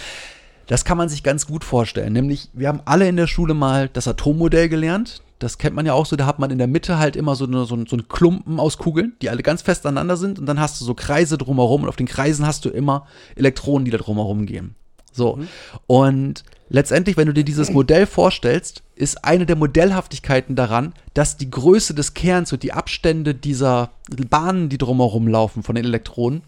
[0.66, 2.12] Das kann man sich ganz gut vorstellen.
[2.14, 5.22] Nämlich, wir haben alle in der Schule mal das Atommodell gelernt.
[5.38, 7.44] Das kennt man ja auch so, da hat man in der Mitte halt immer so,
[7.44, 10.46] eine, so, ein- so einen Klumpen aus Kugeln, die alle ganz fest aneinander sind und
[10.46, 13.92] dann hast du so Kreise drumherum und auf den Kreisen hast du immer Elektronen, die
[13.92, 14.74] da drumherum gehen.
[15.14, 15.38] So.
[15.86, 21.50] Und letztendlich, wenn du dir dieses Modell vorstellst, ist eine der Modellhaftigkeiten daran, dass die
[21.50, 23.90] Größe des Kerns und die Abstände dieser
[24.28, 26.42] Bahnen, die drumherum laufen von den Elektronen,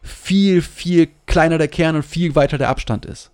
[0.00, 3.30] viel, viel kleiner der Kern und viel weiter der Abstand ist.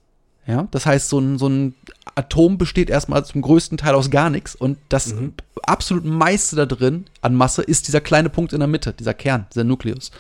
[0.46, 1.74] Ja, das heißt, so ein, so ein
[2.14, 5.14] Atom besteht erstmal zum größten Teil aus gar nichts und das
[5.62, 9.46] absolut meiste da drin an Masse ist dieser kleine Punkt in der Mitte, dieser Kern,
[9.52, 10.11] dieser Nukleus.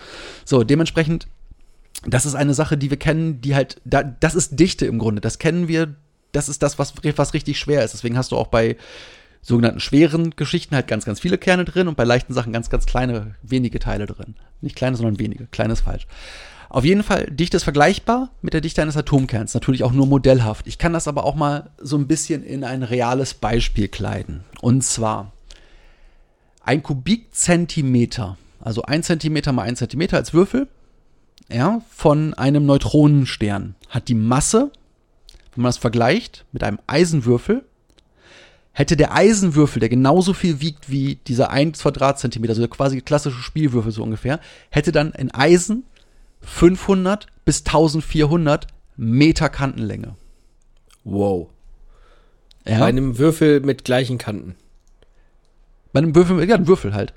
[0.44, 1.28] So, dementsprechend,
[2.06, 5.20] das ist eine Sache, die wir kennen, die halt, da, das ist Dichte im Grunde,
[5.20, 5.94] das kennen wir,
[6.32, 7.94] das ist das, was, was richtig schwer ist.
[7.94, 8.76] Deswegen hast du auch bei
[9.42, 12.86] sogenannten schweren Geschichten halt ganz, ganz viele Kerne drin und bei leichten Sachen ganz, ganz
[12.86, 14.34] kleine, wenige Teile drin.
[14.60, 15.46] Nicht kleine, sondern wenige.
[15.46, 16.06] Kleine ist falsch.
[16.68, 20.66] Auf jeden Fall, Dichte ist vergleichbar mit der Dichte eines Atomkerns, natürlich auch nur modellhaft.
[20.66, 24.44] Ich kann das aber auch mal so ein bisschen in ein reales Beispiel kleiden.
[24.60, 25.32] Und zwar
[26.62, 30.68] ein Kubikzentimeter, also ein Zentimeter mal ein Zentimeter als Würfel,
[31.50, 34.70] ja, von einem Neutronenstern hat die Masse,
[35.54, 37.64] wenn man das vergleicht mit einem Eisenwürfel,
[38.72, 43.42] hätte der Eisenwürfel, der genauso viel wiegt wie dieser 1 Quadratzentimeter, also der quasi klassische
[43.42, 45.84] Spielwürfel so ungefähr, hätte dann in Eisen
[46.42, 50.16] 500 bis 1400 Meter Kantenlänge.
[51.04, 51.48] Wow.
[52.66, 52.80] Ja?
[52.80, 54.54] Bei einem Würfel mit gleichen Kanten.
[55.92, 57.14] Bei einem Würfel, ja, ein Würfel halt.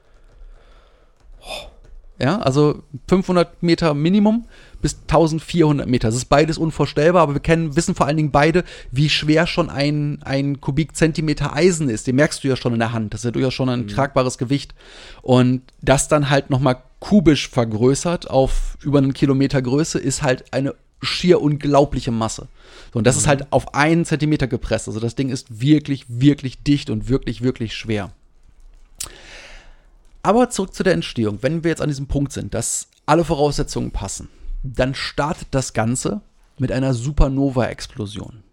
[2.22, 4.46] Ja, also 500 Meter Minimum
[4.80, 6.10] bis 1400 Meter.
[6.10, 9.72] Das ist beides unvorstellbar, aber wir kennen, wissen vor allen Dingen beide, wie schwer schon
[9.72, 12.06] ein, ein Kubikzentimeter Eisen ist.
[12.06, 13.16] Den merkst du ja schon in der Hand.
[13.16, 14.76] Das ist ja durchaus schon ein tragbares Gewicht.
[15.24, 20.76] Und das dann halt nochmal kubisch vergrößert auf über einen Kilometer Größe ist halt eine
[21.02, 22.48] schier unglaubliche Masse.
[22.94, 24.88] So, und das ist halt auf einen Zentimeter gepresst.
[24.88, 28.12] Also das Ding ist wirklich, wirklich dicht und wirklich, wirklich schwer.
[30.24, 31.40] Aber zurück zu der Entstehung.
[31.42, 34.30] Wenn wir jetzt an diesem Punkt sind, dass alle Voraussetzungen passen,
[34.64, 36.22] dann startet das Ganze
[36.58, 38.44] mit einer Supernova-Explosion.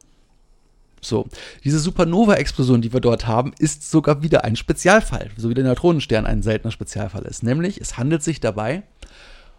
[1.00, 1.28] So,
[1.62, 6.26] diese Supernova-Explosion, die wir dort haben, ist sogar wieder ein Spezialfall, so wie der Neutronenstern
[6.26, 7.42] ein seltener Spezialfall ist.
[7.42, 8.82] Nämlich, es handelt sich dabei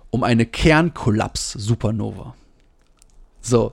[0.09, 2.35] um eine Kernkollaps-Supernova.
[3.41, 3.71] So,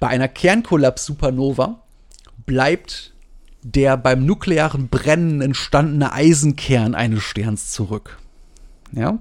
[0.00, 1.80] bei einer Kernkollaps-Supernova
[2.44, 3.11] bleibt
[3.62, 8.18] der beim nuklearen Brennen entstandene Eisenkern eines Sterns zurück.
[8.92, 9.18] Ja?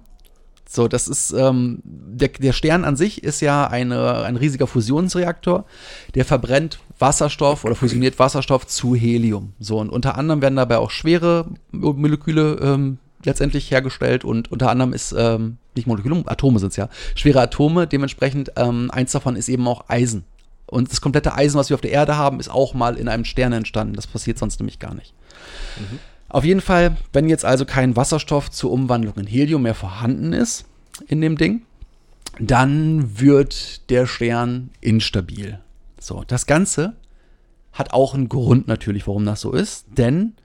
[0.67, 5.65] So, das ist, ähm, der, der Stern an sich ist ja eine, ein riesiger Fusionsreaktor,
[6.15, 9.51] der verbrennt Wasserstoff oder fusioniert Wasserstoff zu Helium.
[9.59, 14.93] So, und unter anderem werden dabei auch schwere Moleküle ähm, letztendlich hergestellt und unter anderem
[14.93, 19.49] ist, ähm, nicht Moleküle, Atome sind es ja, schwere Atome, dementsprechend ähm, eins davon ist
[19.49, 20.23] eben auch Eisen.
[20.71, 23.25] Und das komplette Eisen, was wir auf der Erde haben, ist auch mal in einem
[23.25, 23.93] Stern entstanden.
[23.93, 25.13] Das passiert sonst nämlich gar nicht.
[26.29, 30.63] Auf jeden Fall, wenn jetzt also kein Wasserstoff zur Umwandlung in Helium mehr vorhanden ist
[31.07, 31.63] in dem Ding,
[32.39, 35.59] dann wird der Stern instabil.
[35.99, 36.95] So, das Ganze
[37.73, 40.35] hat auch einen Grund natürlich, warum das so ist, denn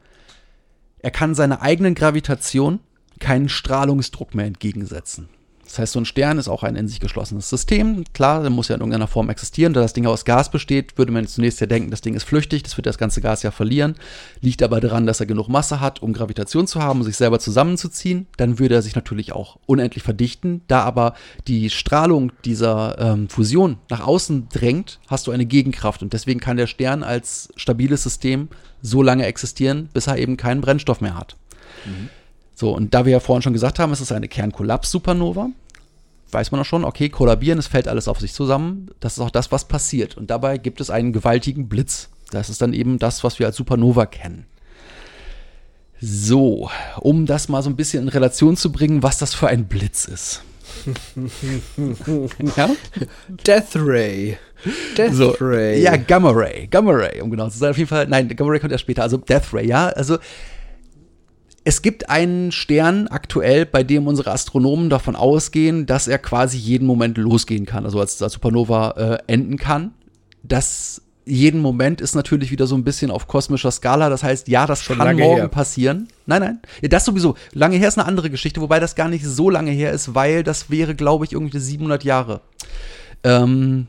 [0.99, 2.81] er kann seiner eigenen Gravitation
[3.21, 5.29] keinen Strahlungsdruck mehr entgegensetzen.
[5.67, 8.05] Das heißt, so ein Stern ist auch ein in sich geschlossenes System.
[8.15, 9.73] Klar, der muss ja in irgendeiner Form existieren.
[9.73, 12.63] Da das Ding aus Gas besteht, würde man zunächst ja denken, das Ding ist flüchtig,
[12.63, 13.97] das wird das ganze Gas ja verlieren.
[14.41, 17.39] Liegt aber daran, dass er genug Masse hat, um Gravitation zu haben, um sich selber
[17.39, 18.27] zusammenzuziehen.
[18.37, 20.63] Dann würde er sich natürlich auch unendlich verdichten.
[20.69, 21.15] Da aber
[21.49, 26.03] die Strahlung dieser ähm, Fusion nach außen drängt, hast du eine Gegenkraft.
[26.03, 28.49] Und deswegen kann der Stern als stabiles System
[28.83, 31.37] so lange existieren, bis er eben keinen Brennstoff mehr hat.
[32.59, 35.51] So, und da wir ja vorhin schon gesagt haben, es ist eine Kernkollaps-Supernova,
[36.31, 38.91] weiß man auch schon, okay, kollabieren, es fällt alles auf sich zusammen.
[38.99, 40.17] Das ist auch das, was passiert.
[40.17, 42.09] Und dabei gibt es einen gewaltigen Blitz.
[42.31, 44.47] Das ist dann eben das, was wir als Supernova kennen.
[46.01, 49.67] So, um das mal so ein bisschen in Relation zu bringen, was das für ein
[49.67, 50.43] Blitz ist.
[52.57, 52.71] ja?
[53.47, 54.39] Death Ray.
[54.97, 55.83] Death So, Ray.
[55.83, 56.67] ja, Gamma Ray.
[56.69, 57.71] Gamma Ray, um genau zu sein.
[57.71, 59.03] Auf jeden Fall, nein, Gamma Ray kommt erst später.
[59.03, 59.89] Also Death Ray, ja.
[59.89, 60.19] Also
[61.67, 66.87] es gibt einen Stern aktuell, bei dem unsere Astronomen davon ausgehen, dass er quasi jeden
[66.87, 69.93] Moment losgehen kann, also als, als Supernova äh, enden kann.
[70.45, 74.11] Das jeden Moment ist natürlich wieder so ein bisschen auf kosmischer Skala.
[74.11, 75.49] Das heißt, ja, das Schon kann lange morgen her.
[75.49, 76.07] passieren.
[76.27, 76.61] Nein, nein.
[76.83, 77.35] Ja, das sowieso.
[77.53, 80.45] Lange her ist eine andere Geschichte, wobei das gar nicht so lange her ist, weil
[80.45, 82.43] das wäre, glaube ich, irgendwie 700 Jahre.
[83.25, 83.89] Ähm,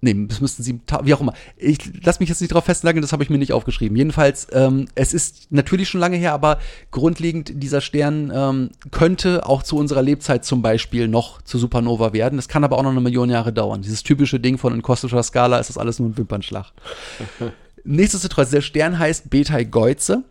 [0.00, 1.34] nee, das müssten sieben, Ta- wie auch immer.
[1.56, 3.96] Ich lass mich jetzt nicht drauf festnageln, das habe ich mir nicht aufgeschrieben.
[3.96, 6.58] Jedenfalls, ähm, es ist natürlich schon lange her, aber
[6.90, 12.36] grundlegend dieser Stern ähm, könnte auch zu unserer Lebzeit zum Beispiel noch zu Supernova werden.
[12.36, 13.82] Das kann aber auch noch eine Million Jahre dauern.
[13.82, 16.66] Dieses typische Ding von in kosmischer Skala ist das alles nur ein Wimpernschlag.
[17.84, 20.24] Nichtsdestotrotz, der Stern heißt Betelgeuse.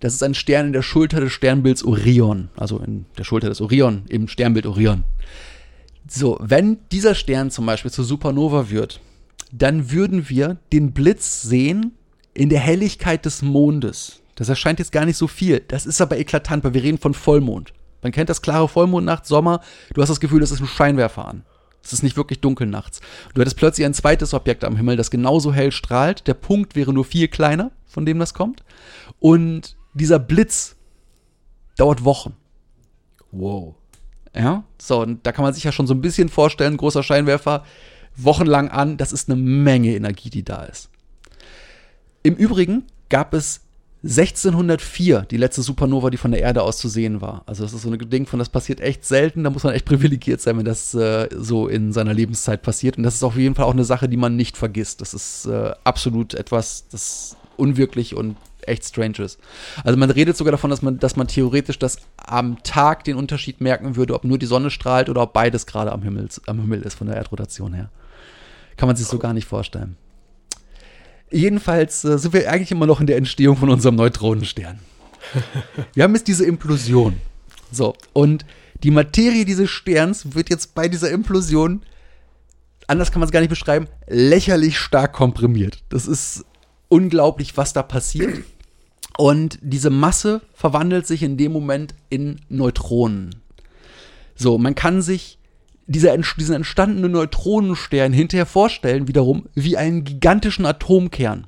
[0.00, 3.60] Das ist ein Stern in der Schulter des Sternbilds Orion, also in der Schulter des
[3.60, 5.04] Orion im Sternbild Orion.
[6.08, 9.00] So, wenn dieser Stern zum Beispiel zur Supernova wird,
[9.52, 11.92] dann würden wir den Blitz sehen
[12.34, 14.20] in der Helligkeit des Mondes.
[14.34, 15.60] Das erscheint jetzt gar nicht so viel.
[15.60, 17.72] Das ist aber eklatant, weil wir reden von Vollmond.
[18.02, 19.60] Man kennt das klare Vollmondnacht, Sommer.
[19.94, 21.44] Du hast das Gefühl, das ist ein Scheinwerfer an.
[21.84, 23.00] Es ist nicht wirklich dunkel nachts.
[23.34, 26.26] Du hättest plötzlich ein zweites Objekt am Himmel, das genauso hell strahlt.
[26.26, 28.64] Der Punkt wäre nur viel kleiner, von dem das kommt.
[29.18, 30.76] Und dieser Blitz
[31.76, 32.34] dauert Wochen.
[33.30, 33.74] Wow.
[34.34, 37.64] Ja, so, und da kann man sich ja schon so ein bisschen vorstellen, großer Scheinwerfer,
[38.16, 40.88] wochenlang an, das ist eine Menge Energie, die da ist.
[42.22, 43.60] Im Übrigen gab es
[44.04, 47.42] 1604 die letzte Supernova, die von der Erde aus zu sehen war.
[47.46, 49.84] Also das ist so ein Ding von, das passiert echt selten, da muss man echt
[49.86, 52.96] privilegiert sein, wenn das äh, so in seiner Lebenszeit passiert.
[52.96, 55.00] Und das ist auf jeden Fall auch eine Sache, die man nicht vergisst.
[55.00, 58.36] Das ist äh, absolut etwas, das unwirklich und
[58.68, 59.38] echt strange ist.
[59.84, 63.60] Also man redet sogar davon, dass man, dass man theoretisch das am Tag den Unterschied
[63.60, 66.82] merken würde, ob nur die Sonne strahlt oder ob beides gerade am Himmel, am Himmel
[66.82, 67.90] ist von der Erdrotation her.
[68.76, 69.96] Kann man sich so gar nicht vorstellen.
[71.30, 74.80] Jedenfalls äh, sind wir eigentlich immer noch in der Entstehung von unserem Neutronenstern.
[75.94, 77.16] Wir haben jetzt diese Implosion.
[77.70, 78.44] So, und
[78.82, 81.82] die Materie dieses Sterns wird jetzt bei dieser Implosion,
[82.86, 85.82] anders kann man es gar nicht beschreiben, lächerlich stark komprimiert.
[85.88, 86.44] Das ist
[86.92, 88.44] unglaublich, was da passiert.
[89.16, 93.34] Und diese Masse verwandelt sich in dem Moment in Neutronen.
[94.34, 95.38] So, man kann sich
[95.86, 101.46] dieser, diesen entstandenen Neutronenstern hinterher vorstellen, wiederum, wie einen gigantischen Atomkern.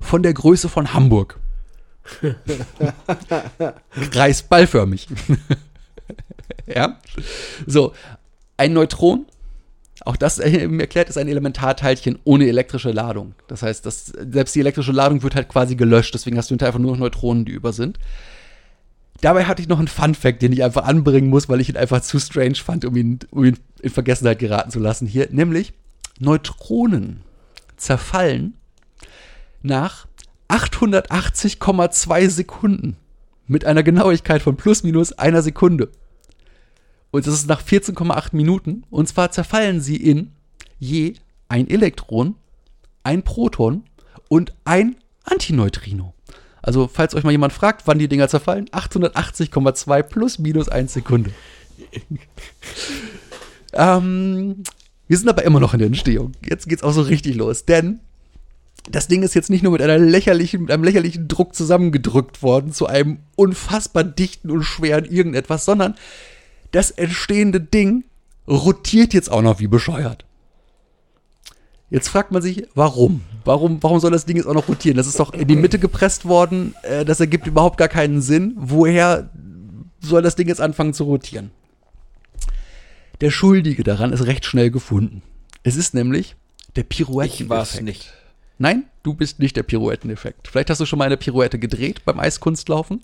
[0.00, 1.38] Von der Größe von Hamburg.
[4.10, 5.08] Kreisballförmig.
[6.66, 6.98] ja.
[7.66, 7.92] So,
[8.56, 9.26] ein Neutron,
[10.06, 13.34] auch das äh, mir erklärt, ist ein Elementarteilchen ohne elektrische Ladung.
[13.48, 16.68] Das heißt, das, selbst die elektrische Ladung wird halt quasi gelöscht, deswegen hast du hinterher
[16.68, 17.98] einfach nur noch Neutronen, die über sind.
[19.20, 22.02] Dabei hatte ich noch einen Fun-Fact, den ich einfach anbringen muss, weil ich ihn einfach
[22.02, 25.28] zu strange fand, um ihn, um ihn in Vergessenheit geraten zu lassen hier.
[25.30, 25.72] Nämlich,
[26.18, 27.22] Neutronen
[27.76, 28.54] zerfallen
[29.62, 30.06] nach
[30.48, 32.96] 880,2 Sekunden.
[33.48, 35.90] Mit einer Genauigkeit von plus minus einer Sekunde.
[37.16, 38.84] Und das ist nach 14,8 Minuten.
[38.90, 40.32] Und zwar zerfallen sie in
[40.78, 41.14] je
[41.48, 42.34] ein Elektron,
[43.04, 43.84] ein Proton
[44.28, 46.12] und ein Antineutrino.
[46.60, 51.30] Also, falls euch mal jemand fragt, wann die Dinger zerfallen, 880,2 plus minus 1 Sekunde.
[53.72, 54.62] ähm,
[55.08, 56.32] wir sind aber immer noch in der Entstehung.
[56.46, 58.00] Jetzt geht's auch so richtig los, denn
[58.90, 62.86] das Ding ist jetzt nicht nur mit, lächerlichen, mit einem lächerlichen Druck zusammengedrückt worden zu
[62.86, 65.94] einem unfassbar dichten und schweren irgendetwas, sondern
[66.76, 68.04] das entstehende Ding
[68.46, 70.26] rotiert jetzt auch noch wie bescheuert.
[71.88, 73.22] Jetzt fragt man sich, warum?
[73.46, 74.98] Warum, warum soll das Ding jetzt auch noch rotieren?
[74.98, 76.74] Das ist doch in die Mitte gepresst worden.
[76.82, 78.52] Äh, das ergibt überhaupt gar keinen Sinn.
[78.56, 79.30] Woher
[80.00, 81.50] soll das Ding jetzt anfangen zu rotieren?
[83.22, 85.22] Der Schuldige daran ist recht schnell gefunden.
[85.62, 86.36] Es ist nämlich
[86.74, 87.40] der Pirouetteneffekt.
[87.40, 88.12] Ich war's nicht.
[88.58, 90.48] Nein, du bist nicht der Pirouetteneffekt.
[90.48, 93.00] Vielleicht hast du schon mal eine Pirouette gedreht beim Eiskunstlaufen.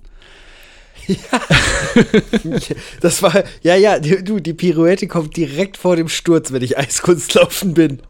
[3.01, 7.75] Das war, ja, ja, du, die Pirouette kommt direkt vor dem Sturz, wenn ich Eiskunstlaufen
[7.75, 8.03] bin.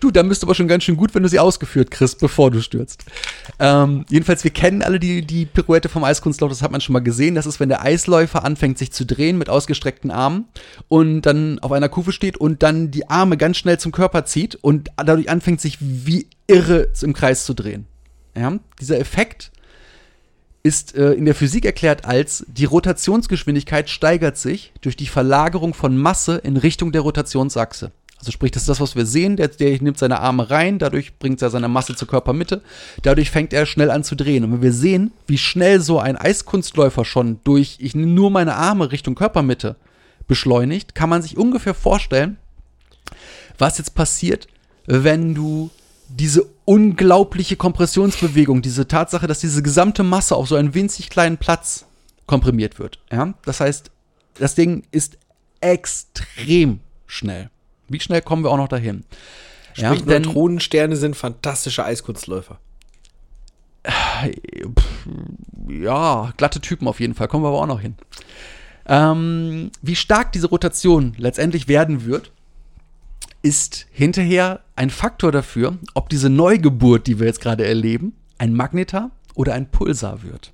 [0.00, 2.50] Du, da bist du aber schon ganz schön gut, wenn du sie ausgeführt kriegst, bevor
[2.50, 3.04] du stürzt.
[3.58, 7.00] Ähm, jedenfalls, wir kennen alle die, die Pirouette vom Eiskunstlauf, das hat man schon mal
[7.00, 7.34] gesehen.
[7.34, 10.46] Das ist, wenn der Eisläufer anfängt, sich zu drehen mit ausgestreckten Armen
[10.88, 14.56] und dann auf einer Kufe steht und dann die Arme ganz schnell zum Körper zieht
[14.56, 17.86] und dadurch anfängt, sich wie irre im Kreis zu drehen.
[18.36, 18.58] Ja?
[18.80, 19.50] Dieser Effekt
[20.64, 25.96] ist äh, in der Physik erklärt als die Rotationsgeschwindigkeit steigert sich durch die Verlagerung von
[25.96, 27.92] Masse in Richtung der Rotationsachse.
[28.18, 29.36] Also sprich, das ist das, was wir sehen.
[29.36, 32.62] Der, der nimmt seine Arme rein, dadurch bringt er seine Masse zur Körpermitte,
[33.02, 34.44] dadurch fängt er schnell an zu drehen.
[34.44, 38.54] Und wenn wir sehen, wie schnell so ein Eiskunstläufer schon durch, ich nehme nur meine
[38.54, 39.76] Arme Richtung Körpermitte
[40.26, 42.38] beschleunigt, kann man sich ungefähr vorstellen,
[43.58, 44.48] was jetzt passiert,
[44.86, 45.70] wenn du
[46.08, 51.86] diese unglaubliche Kompressionsbewegung, diese Tatsache, dass diese gesamte Masse auf so einen winzig kleinen Platz
[52.26, 52.98] komprimiert wird.
[53.12, 53.34] Ja?
[53.44, 53.90] Das heißt,
[54.34, 55.18] das Ding ist
[55.60, 57.50] extrem schnell.
[57.88, 59.04] Wie schnell kommen wir auch noch dahin?
[59.74, 62.58] Sprich, denn- Neutronensterne sind fantastische Eiskunstläufer.
[65.68, 67.96] ja, glatte Typen auf jeden Fall, kommen wir aber auch noch hin.
[68.86, 72.32] Ähm, wie stark diese Rotation letztendlich werden wird,
[73.44, 79.10] ist hinterher ein Faktor dafür, ob diese Neugeburt, die wir jetzt gerade erleben, ein Magnetar
[79.34, 80.52] oder ein Pulsar wird.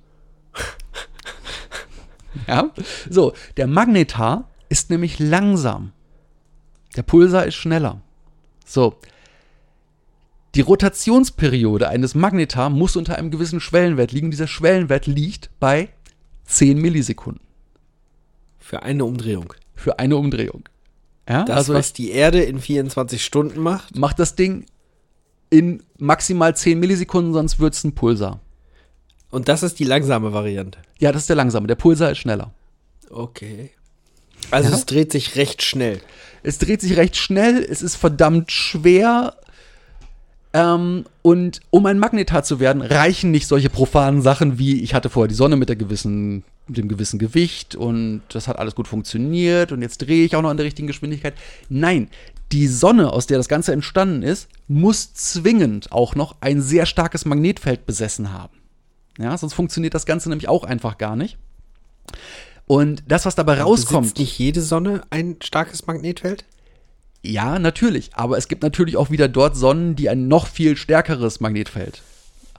[2.47, 2.69] ja,
[3.09, 5.93] so, der Magnetar ist nämlich langsam.
[6.97, 8.01] Der Pulsar ist schneller.
[8.65, 8.97] So,
[10.55, 14.31] die Rotationsperiode eines Magnetar muss unter einem gewissen Schwellenwert liegen.
[14.31, 15.87] Dieser Schwellenwert liegt bei
[16.43, 17.41] 10 Millisekunden
[18.59, 19.53] Für eine Umdrehung.
[19.75, 20.67] für eine Umdrehung.
[21.31, 23.95] Ja, Das, also was die Erde in 24 Stunden macht.
[23.97, 24.65] macht das Ding
[25.49, 28.39] in maximal 10 Millisekunden, sonst wird es ein Pulsar.
[29.29, 30.79] Und das ist die langsame Variante.
[30.99, 31.67] Ja, das ist der langsame.
[31.67, 32.53] Der Pulsar ist schneller.
[33.09, 33.71] Okay.
[34.49, 34.75] Also Ja.
[34.75, 36.01] es dreht sich recht schnell.
[36.43, 39.35] Es dreht sich recht schnell, es ist verdammt schwer.
[40.53, 45.09] Ähm, und um ein Magnetar zu werden, reichen nicht solche profanen Sachen wie ich hatte
[45.09, 48.87] vorher die Sonne mit der gewissen, mit dem gewissen Gewicht und das hat alles gut
[48.87, 51.35] funktioniert und jetzt drehe ich auch noch in der richtigen Geschwindigkeit.
[51.69, 52.09] Nein,
[52.51, 57.23] die Sonne, aus der das Ganze entstanden ist, muss zwingend auch noch ein sehr starkes
[57.23, 58.57] Magnetfeld besessen haben.
[59.17, 61.37] Ja, sonst funktioniert das Ganze nämlich auch einfach gar nicht.
[62.67, 64.01] Und das, was dabei rauskommt.
[64.01, 66.45] Besitzt nicht jede Sonne ein starkes Magnetfeld?
[67.23, 68.11] Ja, natürlich.
[68.13, 72.01] Aber es gibt natürlich auch wieder dort Sonnen, die ein noch viel stärkeres Magnetfeld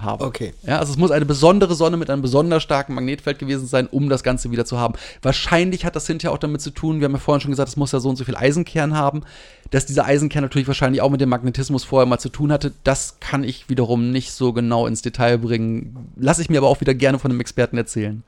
[0.03, 0.25] haben.
[0.25, 0.53] Okay.
[0.63, 4.09] Ja, also es muss eine besondere Sonne mit einem besonders starken Magnetfeld gewesen sein, um
[4.09, 4.95] das Ganze wieder zu haben.
[5.23, 7.77] Wahrscheinlich hat das hinterher auch damit zu tun, wir haben ja vorhin schon gesagt, es
[7.77, 9.23] muss ja so und so viel Eisenkern haben,
[9.71, 12.73] dass dieser Eisenkern natürlich wahrscheinlich auch mit dem Magnetismus vorher mal zu tun hatte.
[12.85, 16.13] Das kann ich wiederum nicht so genau ins Detail bringen.
[16.17, 18.23] Lasse ich mir aber auch wieder gerne von einem Experten erzählen.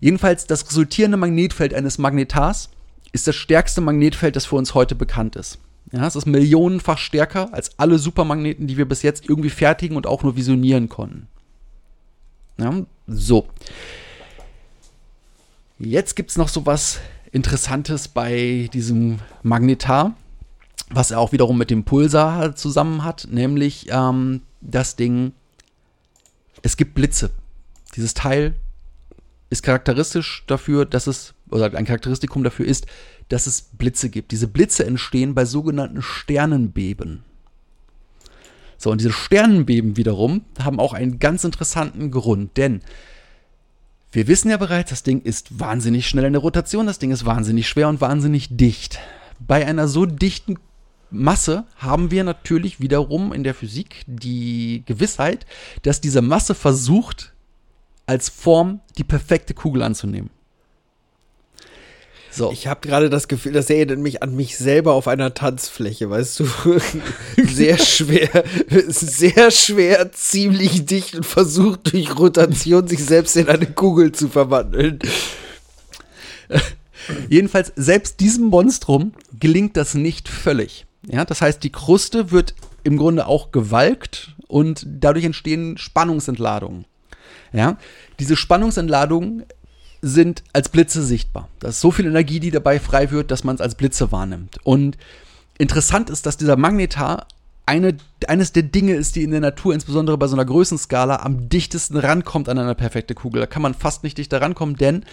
[0.00, 2.70] Jedenfalls, das resultierende Magnetfeld eines Magnetars
[3.12, 5.58] ist das stärkste Magnetfeld, das für uns heute bekannt ist.
[5.92, 10.06] Ja, es ist millionenfach stärker als alle Supermagneten, die wir bis jetzt irgendwie fertigen und
[10.06, 11.28] auch nur visionieren konnten.
[12.58, 13.46] Ja, so.
[15.78, 17.00] Jetzt gibt es noch so was
[17.30, 20.14] Interessantes bei diesem Magnetar,
[20.90, 25.32] was er auch wiederum mit dem Pulsar zusammen hat, nämlich ähm, das Ding,
[26.62, 27.30] es gibt Blitze.
[27.96, 28.54] Dieses Teil
[29.52, 32.86] ist charakteristisch dafür, dass es, oder ein Charakteristikum dafür ist,
[33.28, 34.32] dass es Blitze gibt.
[34.32, 37.22] Diese Blitze entstehen bei sogenannten Sternenbeben.
[38.78, 42.80] So, und diese Sternenbeben wiederum haben auch einen ganz interessanten Grund, denn
[44.10, 47.26] wir wissen ja bereits, das Ding ist wahnsinnig schnell in der Rotation, das Ding ist
[47.26, 49.00] wahnsinnig schwer und wahnsinnig dicht.
[49.38, 50.56] Bei einer so dichten
[51.10, 55.44] Masse haben wir natürlich wiederum in der Physik die Gewissheit,
[55.82, 57.31] dass diese Masse versucht,
[58.06, 60.30] als Form die perfekte Kugel anzunehmen.
[62.34, 62.50] So.
[62.50, 66.40] Ich habe gerade das Gefühl, das erinnert mich an mich selber auf einer Tanzfläche, weißt
[66.40, 66.46] du?
[67.44, 68.44] sehr schwer,
[68.88, 74.98] sehr schwer, ziemlich dicht und versucht durch Rotation sich selbst in eine Kugel zu verwandeln.
[77.28, 80.86] Jedenfalls, selbst diesem Monstrum gelingt das nicht völlig.
[81.06, 86.86] Ja, das heißt, die Kruste wird im Grunde auch gewalkt und dadurch entstehen Spannungsentladungen.
[87.52, 87.76] Ja,
[88.18, 89.44] diese Spannungsentladungen
[90.00, 91.48] sind als Blitze sichtbar.
[91.60, 94.58] Da ist so viel Energie, die dabei frei wird, dass man es als Blitze wahrnimmt.
[94.64, 94.98] Und
[95.58, 97.26] interessant ist, dass dieser Magnetar
[97.66, 97.96] eine,
[98.26, 101.96] eines der Dinge ist, die in der Natur, insbesondere bei so einer Größenskala, am dichtesten
[101.96, 103.40] rankommt an eine perfekte Kugel.
[103.40, 105.04] Da kann man fast nicht dichter rankommen, denn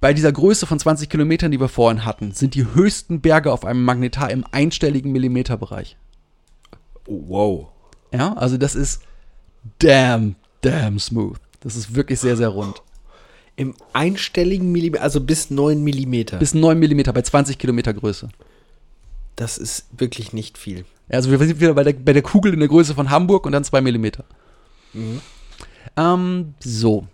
[0.00, 3.64] bei dieser Größe von 20 Kilometern, die wir vorhin hatten, sind die höchsten Berge auf
[3.64, 5.96] einem Magnetar im einstelligen Millimeterbereich.
[7.06, 7.68] Wow.
[8.12, 9.02] Ja, also das ist
[9.78, 11.38] damn, damn smooth.
[11.66, 12.80] Das ist wirklich sehr, sehr rund.
[13.56, 16.36] Im einstelligen Millimeter, also bis 9 Millimeter.
[16.36, 18.28] Bis 9 Millimeter bei 20 Kilometer Größe.
[19.34, 20.84] das ist wirklich nicht viel.
[21.08, 23.52] Also wir sind wieder bei der, bei der Kugel in der Größe von Hamburg und
[23.52, 24.24] dann 2 Millimeter.
[25.96, 27.08] Ähm, so.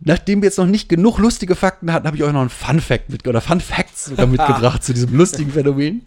[0.00, 2.80] Nachdem wir jetzt noch nicht genug lustige Fakten hatten, habe ich euch noch einen Fun
[2.80, 6.02] Fact mit, oder Fun Facts sogar mitgebracht zu diesem lustigen Phänomen.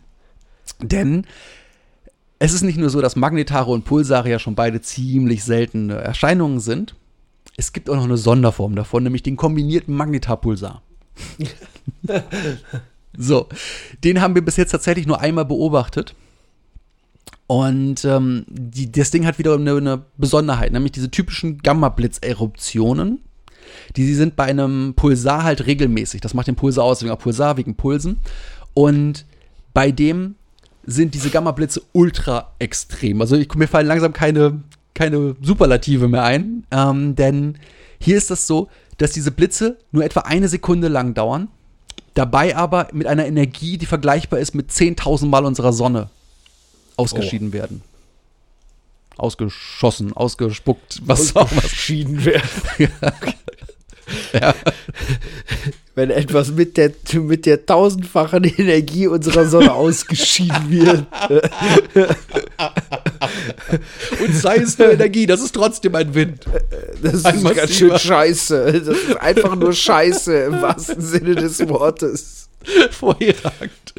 [0.80, 1.26] Denn
[2.44, 6.60] es ist nicht nur so, dass Magnetare und Pulsare ja schon beide ziemlich seltene Erscheinungen
[6.60, 6.96] sind.
[7.56, 10.82] Es gibt auch noch eine Sonderform davon, nämlich den kombinierten Magnetarpulsar.
[13.16, 13.48] so,
[14.04, 16.16] den haben wir bis jetzt tatsächlich nur einmal beobachtet.
[17.46, 23.20] Und ähm, die, das Ding hat wieder eine, eine Besonderheit, nämlich diese typischen Gamma-Blitz-Eruptionen.
[23.96, 26.22] Die sind bei einem Pulsar halt regelmäßig.
[26.22, 28.18] Das macht den Pulsar aus, auch Pulsar wegen Pulsen.
[28.74, 29.28] Und
[29.76, 30.38] bei dem
[30.86, 33.22] sind diese Gamma-Blitze ultra extrem.
[33.22, 34.62] Also ich, mir fallen langsam keine,
[34.94, 36.66] keine Superlative mehr ein.
[36.72, 37.58] Ähm, denn
[38.00, 41.50] hier ist das so, dass diese Blitze nur etwa eine Sekunde lang dauern.
[42.14, 46.10] Dabei aber mit einer Energie, die vergleichbar ist mit 10.000 Mal unserer Sonne
[46.98, 47.82] ausgeschieden werden.
[49.18, 51.64] Ausgeschossen, ausgespuckt, was auch immer.
[51.64, 52.50] Entschieden werden.
[54.34, 54.54] Ja.
[55.94, 61.06] Wenn etwas mit der, mit der tausendfachen Energie unserer Sonne ausgeschieden wird.
[64.22, 66.46] Und sei es nur Energie, das ist trotzdem ein Wind.
[67.02, 67.68] Das ist Ein ganz massiver.
[67.70, 68.84] schön scheiße.
[68.86, 72.50] Das ist einfach nur scheiße im wahrsten Sinne des Wortes.
[72.92, 73.94] Vorherragend.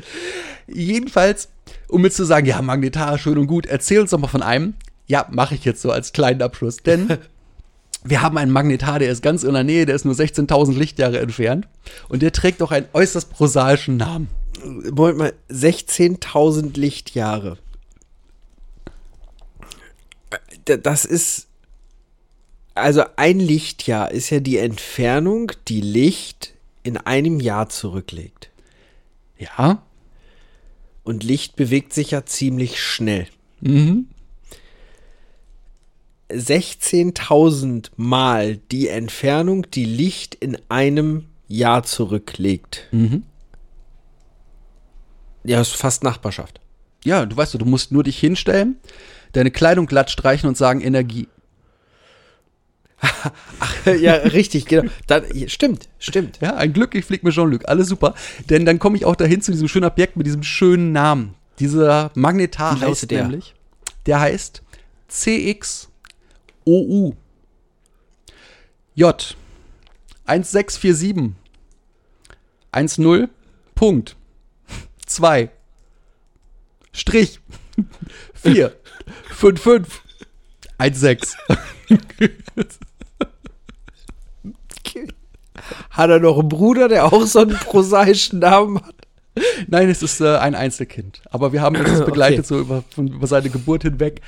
[0.66, 1.48] Jedenfalls,
[1.88, 4.74] um jetzt zu sagen, ja, Magnetar, schön und gut, erzähl uns doch mal von einem.
[5.06, 7.18] Ja, mache ich jetzt so als kleinen Abschluss, denn
[8.04, 11.20] wir haben einen Magnetar, der ist ganz in der Nähe, der ist nur 16.000 Lichtjahre
[11.20, 11.68] entfernt
[12.08, 14.28] und der trägt auch einen äußerst prosaischen Namen.
[14.92, 17.58] Moment mal, 16.000 Lichtjahre.
[20.68, 21.46] D- Das ist.
[22.74, 28.48] Also ein Lichtjahr ist ja die Entfernung, die Licht in einem Jahr zurücklegt.
[29.38, 29.82] Ja.
[31.04, 33.26] Und Licht bewegt sich ja ziemlich schnell.
[33.60, 34.06] Mhm.
[36.32, 42.88] 16.000 Mal die Entfernung, die Licht in einem Jahr zurücklegt.
[42.90, 43.24] Mhm.
[45.44, 46.60] Ja, ist fast Nachbarschaft.
[47.04, 48.76] Ja, du weißt, du musst nur dich hinstellen,
[49.32, 51.28] deine Kleidung glatt streichen und sagen Energie.
[54.00, 54.90] ja, richtig, genau.
[55.08, 56.38] Dann, stimmt, stimmt.
[56.40, 57.68] Ja, ein Glück, ich flieg mit Jean-Luc.
[57.68, 58.14] Alles super.
[58.48, 61.34] Denn dann komme ich auch dahin zu diesem schönen Objekt mit diesem schönen Namen.
[61.58, 63.22] Dieser Magnetar heißt der?
[63.22, 63.54] nämlich,
[64.06, 64.62] der heißt
[66.64, 67.14] CXOU.
[68.94, 69.36] J.
[70.26, 71.32] 1647
[72.74, 73.28] 10
[73.74, 74.16] Punkt.
[75.06, 75.50] 2
[76.92, 77.40] Strich.
[78.34, 78.76] 4
[79.30, 80.02] 55
[80.92, 81.38] 16
[85.90, 89.01] Hat er noch einen Bruder, der auch so einen prosaischen Namen hat?
[89.66, 91.22] Nein, es ist äh, ein Einzelkind.
[91.30, 94.20] Aber wir haben uns das begleitet so über, von, über seine Geburt hinweg.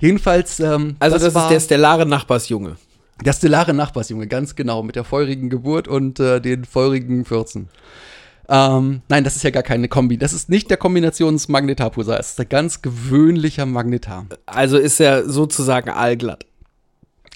[0.00, 2.76] Jedenfalls, ähm, Also das, war ist der stellare Nachbarsjunge.
[3.24, 7.68] der stellare Nachbarsjunge, ganz genau, mit der feurigen Geburt und äh, den feurigen 14.
[8.52, 10.18] Ähm, nein, das ist ja gar keine Kombi.
[10.18, 12.18] Das ist nicht der Kombinationsmagnetar-Pulsar.
[12.18, 14.26] Es ist ein ganz gewöhnlicher Magnetar.
[14.44, 16.44] Also ist er sozusagen aalglatt.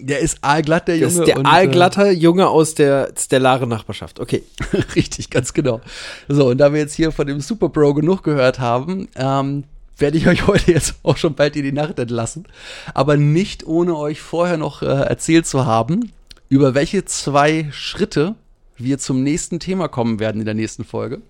[0.01, 1.07] Der ist aalglatt, der Junge.
[1.07, 4.19] Das ist der und, aalglatte Junge aus der stellaren Nachbarschaft.
[4.19, 4.43] Okay.
[4.73, 5.81] Äh, richtig, ganz genau.
[6.29, 9.65] So, und da wir jetzt hier von dem Super Bro genug gehört haben, ähm,
[9.97, 12.47] werde ich euch heute jetzt auch schon bald in die Nacht entlassen.
[12.93, 16.11] Aber nicht ohne euch vorher noch äh, erzählt zu haben,
[16.49, 18.35] über welche zwei Schritte
[18.77, 21.23] wir zum nächsten Thema kommen werden in der nächsten Folge.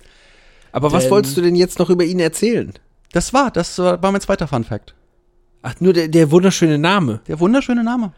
[0.73, 2.73] Aber was Denn- wolltest du denn jetzt noch über ihn erzählen?
[3.13, 4.95] Das war, das äh, war mein zweiter Fun Fact.
[5.63, 7.21] Ach, nur der, der wunderschöne Name.
[7.29, 8.13] Der wunderschöne Name.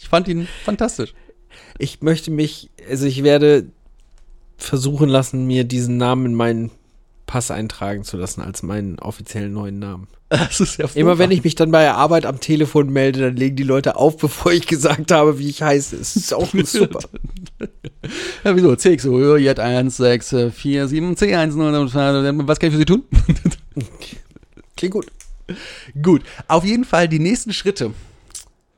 [0.00, 1.14] Ich fand ihn fantastisch.
[1.78, 3.66] Ich möchte mich, also ich werde
[4.56, 6.70] versuchen lassen, mir diesen Namen in meinen
[7.26, 10.06] Pass eintragen zu lassen als meinen offiziellen neuen Namen.
[10.28, 13.36] Das ist ja Immer wenn ich mich dann bei der Arbeit am Telefon melde, dann
[13.36, 15.96] legen die Leute auf, bevor ich gesagt habe, wie ich heiße.
[15.96, 17.00] Das ist auch super.
[18.44, 18.76] Ja, wieso?
[18.76, 21.72] CXO, Jet 1, 6, 4, 7, C, 1, 0,
[22.46, 23.04] was kann ich für Sie tun?
[24.76, 25.06] Klingt gut.
[26.02, 27.92] Gut, auf jeden Fall die nächsten Schritte,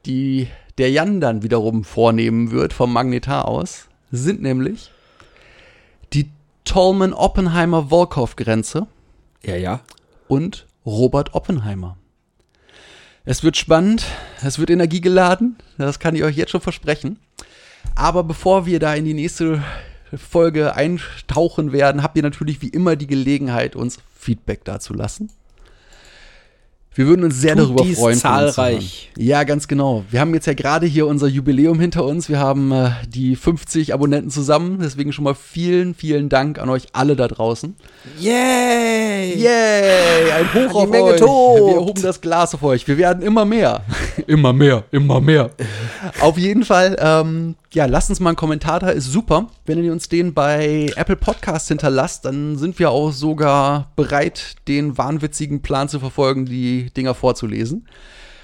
[0.05, 0.49] die
[0.79, 4.91] der Jan dann wiederum vornehmen wird vom Magnetar aus, sind nämlich
[6.13, 6.31] die
[6.65, 8.87] Tolman-Oppenheimer-Volkow-Grenze
[9.43, 9.81] Ja, ja.
[10.29, 11.97] und Robert Oppenheimer.
[13.25, 14.05] Es wird spannend,
[14.43, 17.19] es wird energiegeladen, das kann ich euch jetzt schon versprechen.
[17.95, 19.63] Aber bevor wir da in die nächste
[20.17, 25.31] Folge eintauchen werden, habt ihr natürlich wie immer die Gelegenheit, uns Feedback dazulassen.
[26.97, 28.17] Wir würden uns sehr Tut darüber dies freuen.
[28.17, 29.11] zahlreich.
[29.19, 30.05] Ja, ganz genau.
[30.11, 32.31] Wir haben jetzt ja gerade hier unser Jubiläum hinter uns.
[32.31, 34.79] Wir haben äh, die 50 Abonnenten zusammen.
[34.81, 37.77] Deswegen schon mal vielen, vielen Dank an euch alle da draußen.
[38.19, 39.06] Yay!
[39.25, 40.33] Yay!
[40.33, 41.21] Ein Hoch auf Menge euch.
[41.21, 41.67] tobt.
[41.67, 42.87] Wir erhoben das Glas auf euch.
[42.87, 43.83] Wir werden immer mehr.
[44.27, 45.51] immer mehr, immer mehr.
[46.21, 49.49] auf jeden Fall, ähm, ja, lasst uns mal einen Kommentar da, ist super.
[49.65, 54.99] Wenn ihr uns den bei Apple Podcasts hinterlasst, dann sind wir auch sogar bereit, den
[54.99, 57.89] wahnwitzigen Plan zu verfolgen, die Dinger vorzulesen.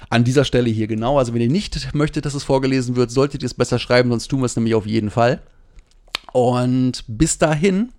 [0.09, 1.17] An dieser Stelle hier genau.
[1.17, 4.27] Also wenn ihr nicht möchtet, dass es vorgelesen wird, solltet ihr es besser schreiben, sonst
[4.27, 5.41] tun wir es nämlich auf jeden Fall.
[6.33, 7.89] Und bis dahin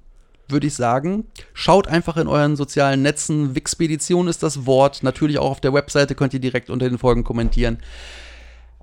[0.48, 3.54] würde ich sagen, schaut einfach in euren sozialen Netzen.
[3.54, 5.02] Wixpedition ist das Wort.
[5.02, 7.78] Natürlich auch auf der Webseite könnt ihr direkt unter den Folgen kommentieren.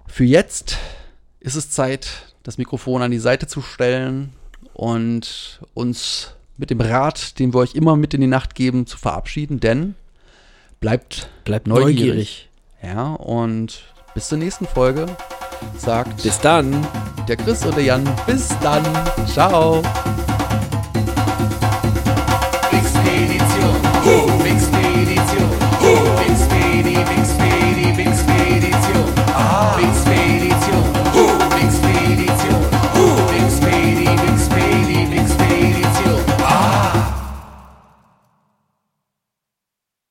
[0.07, 0.77] Für jetzt
[1.39, 4.33] ist es Zeit, das Mikrofon an die Seite zu stellen
[4.73, 8.97] und uns mit dem Rat, den wir euch immer mit in die Nacht geben, zu
[8.97, 9.95] verabschieden, denn
[10.79, 11.97] bleibt Bleibt neugierig.
[11.97, 12.49] neugierig.
[12.83, 13.83] Ja, und
[14.13, 15.05] bis zur nächsten Folge
[15.77, 16.85] sagt Bis dann.
[17.27, 18.03] der Chris und der Jan.
[18.25, 18.83] Bis dann.
[19.27, 19.81] Ciao.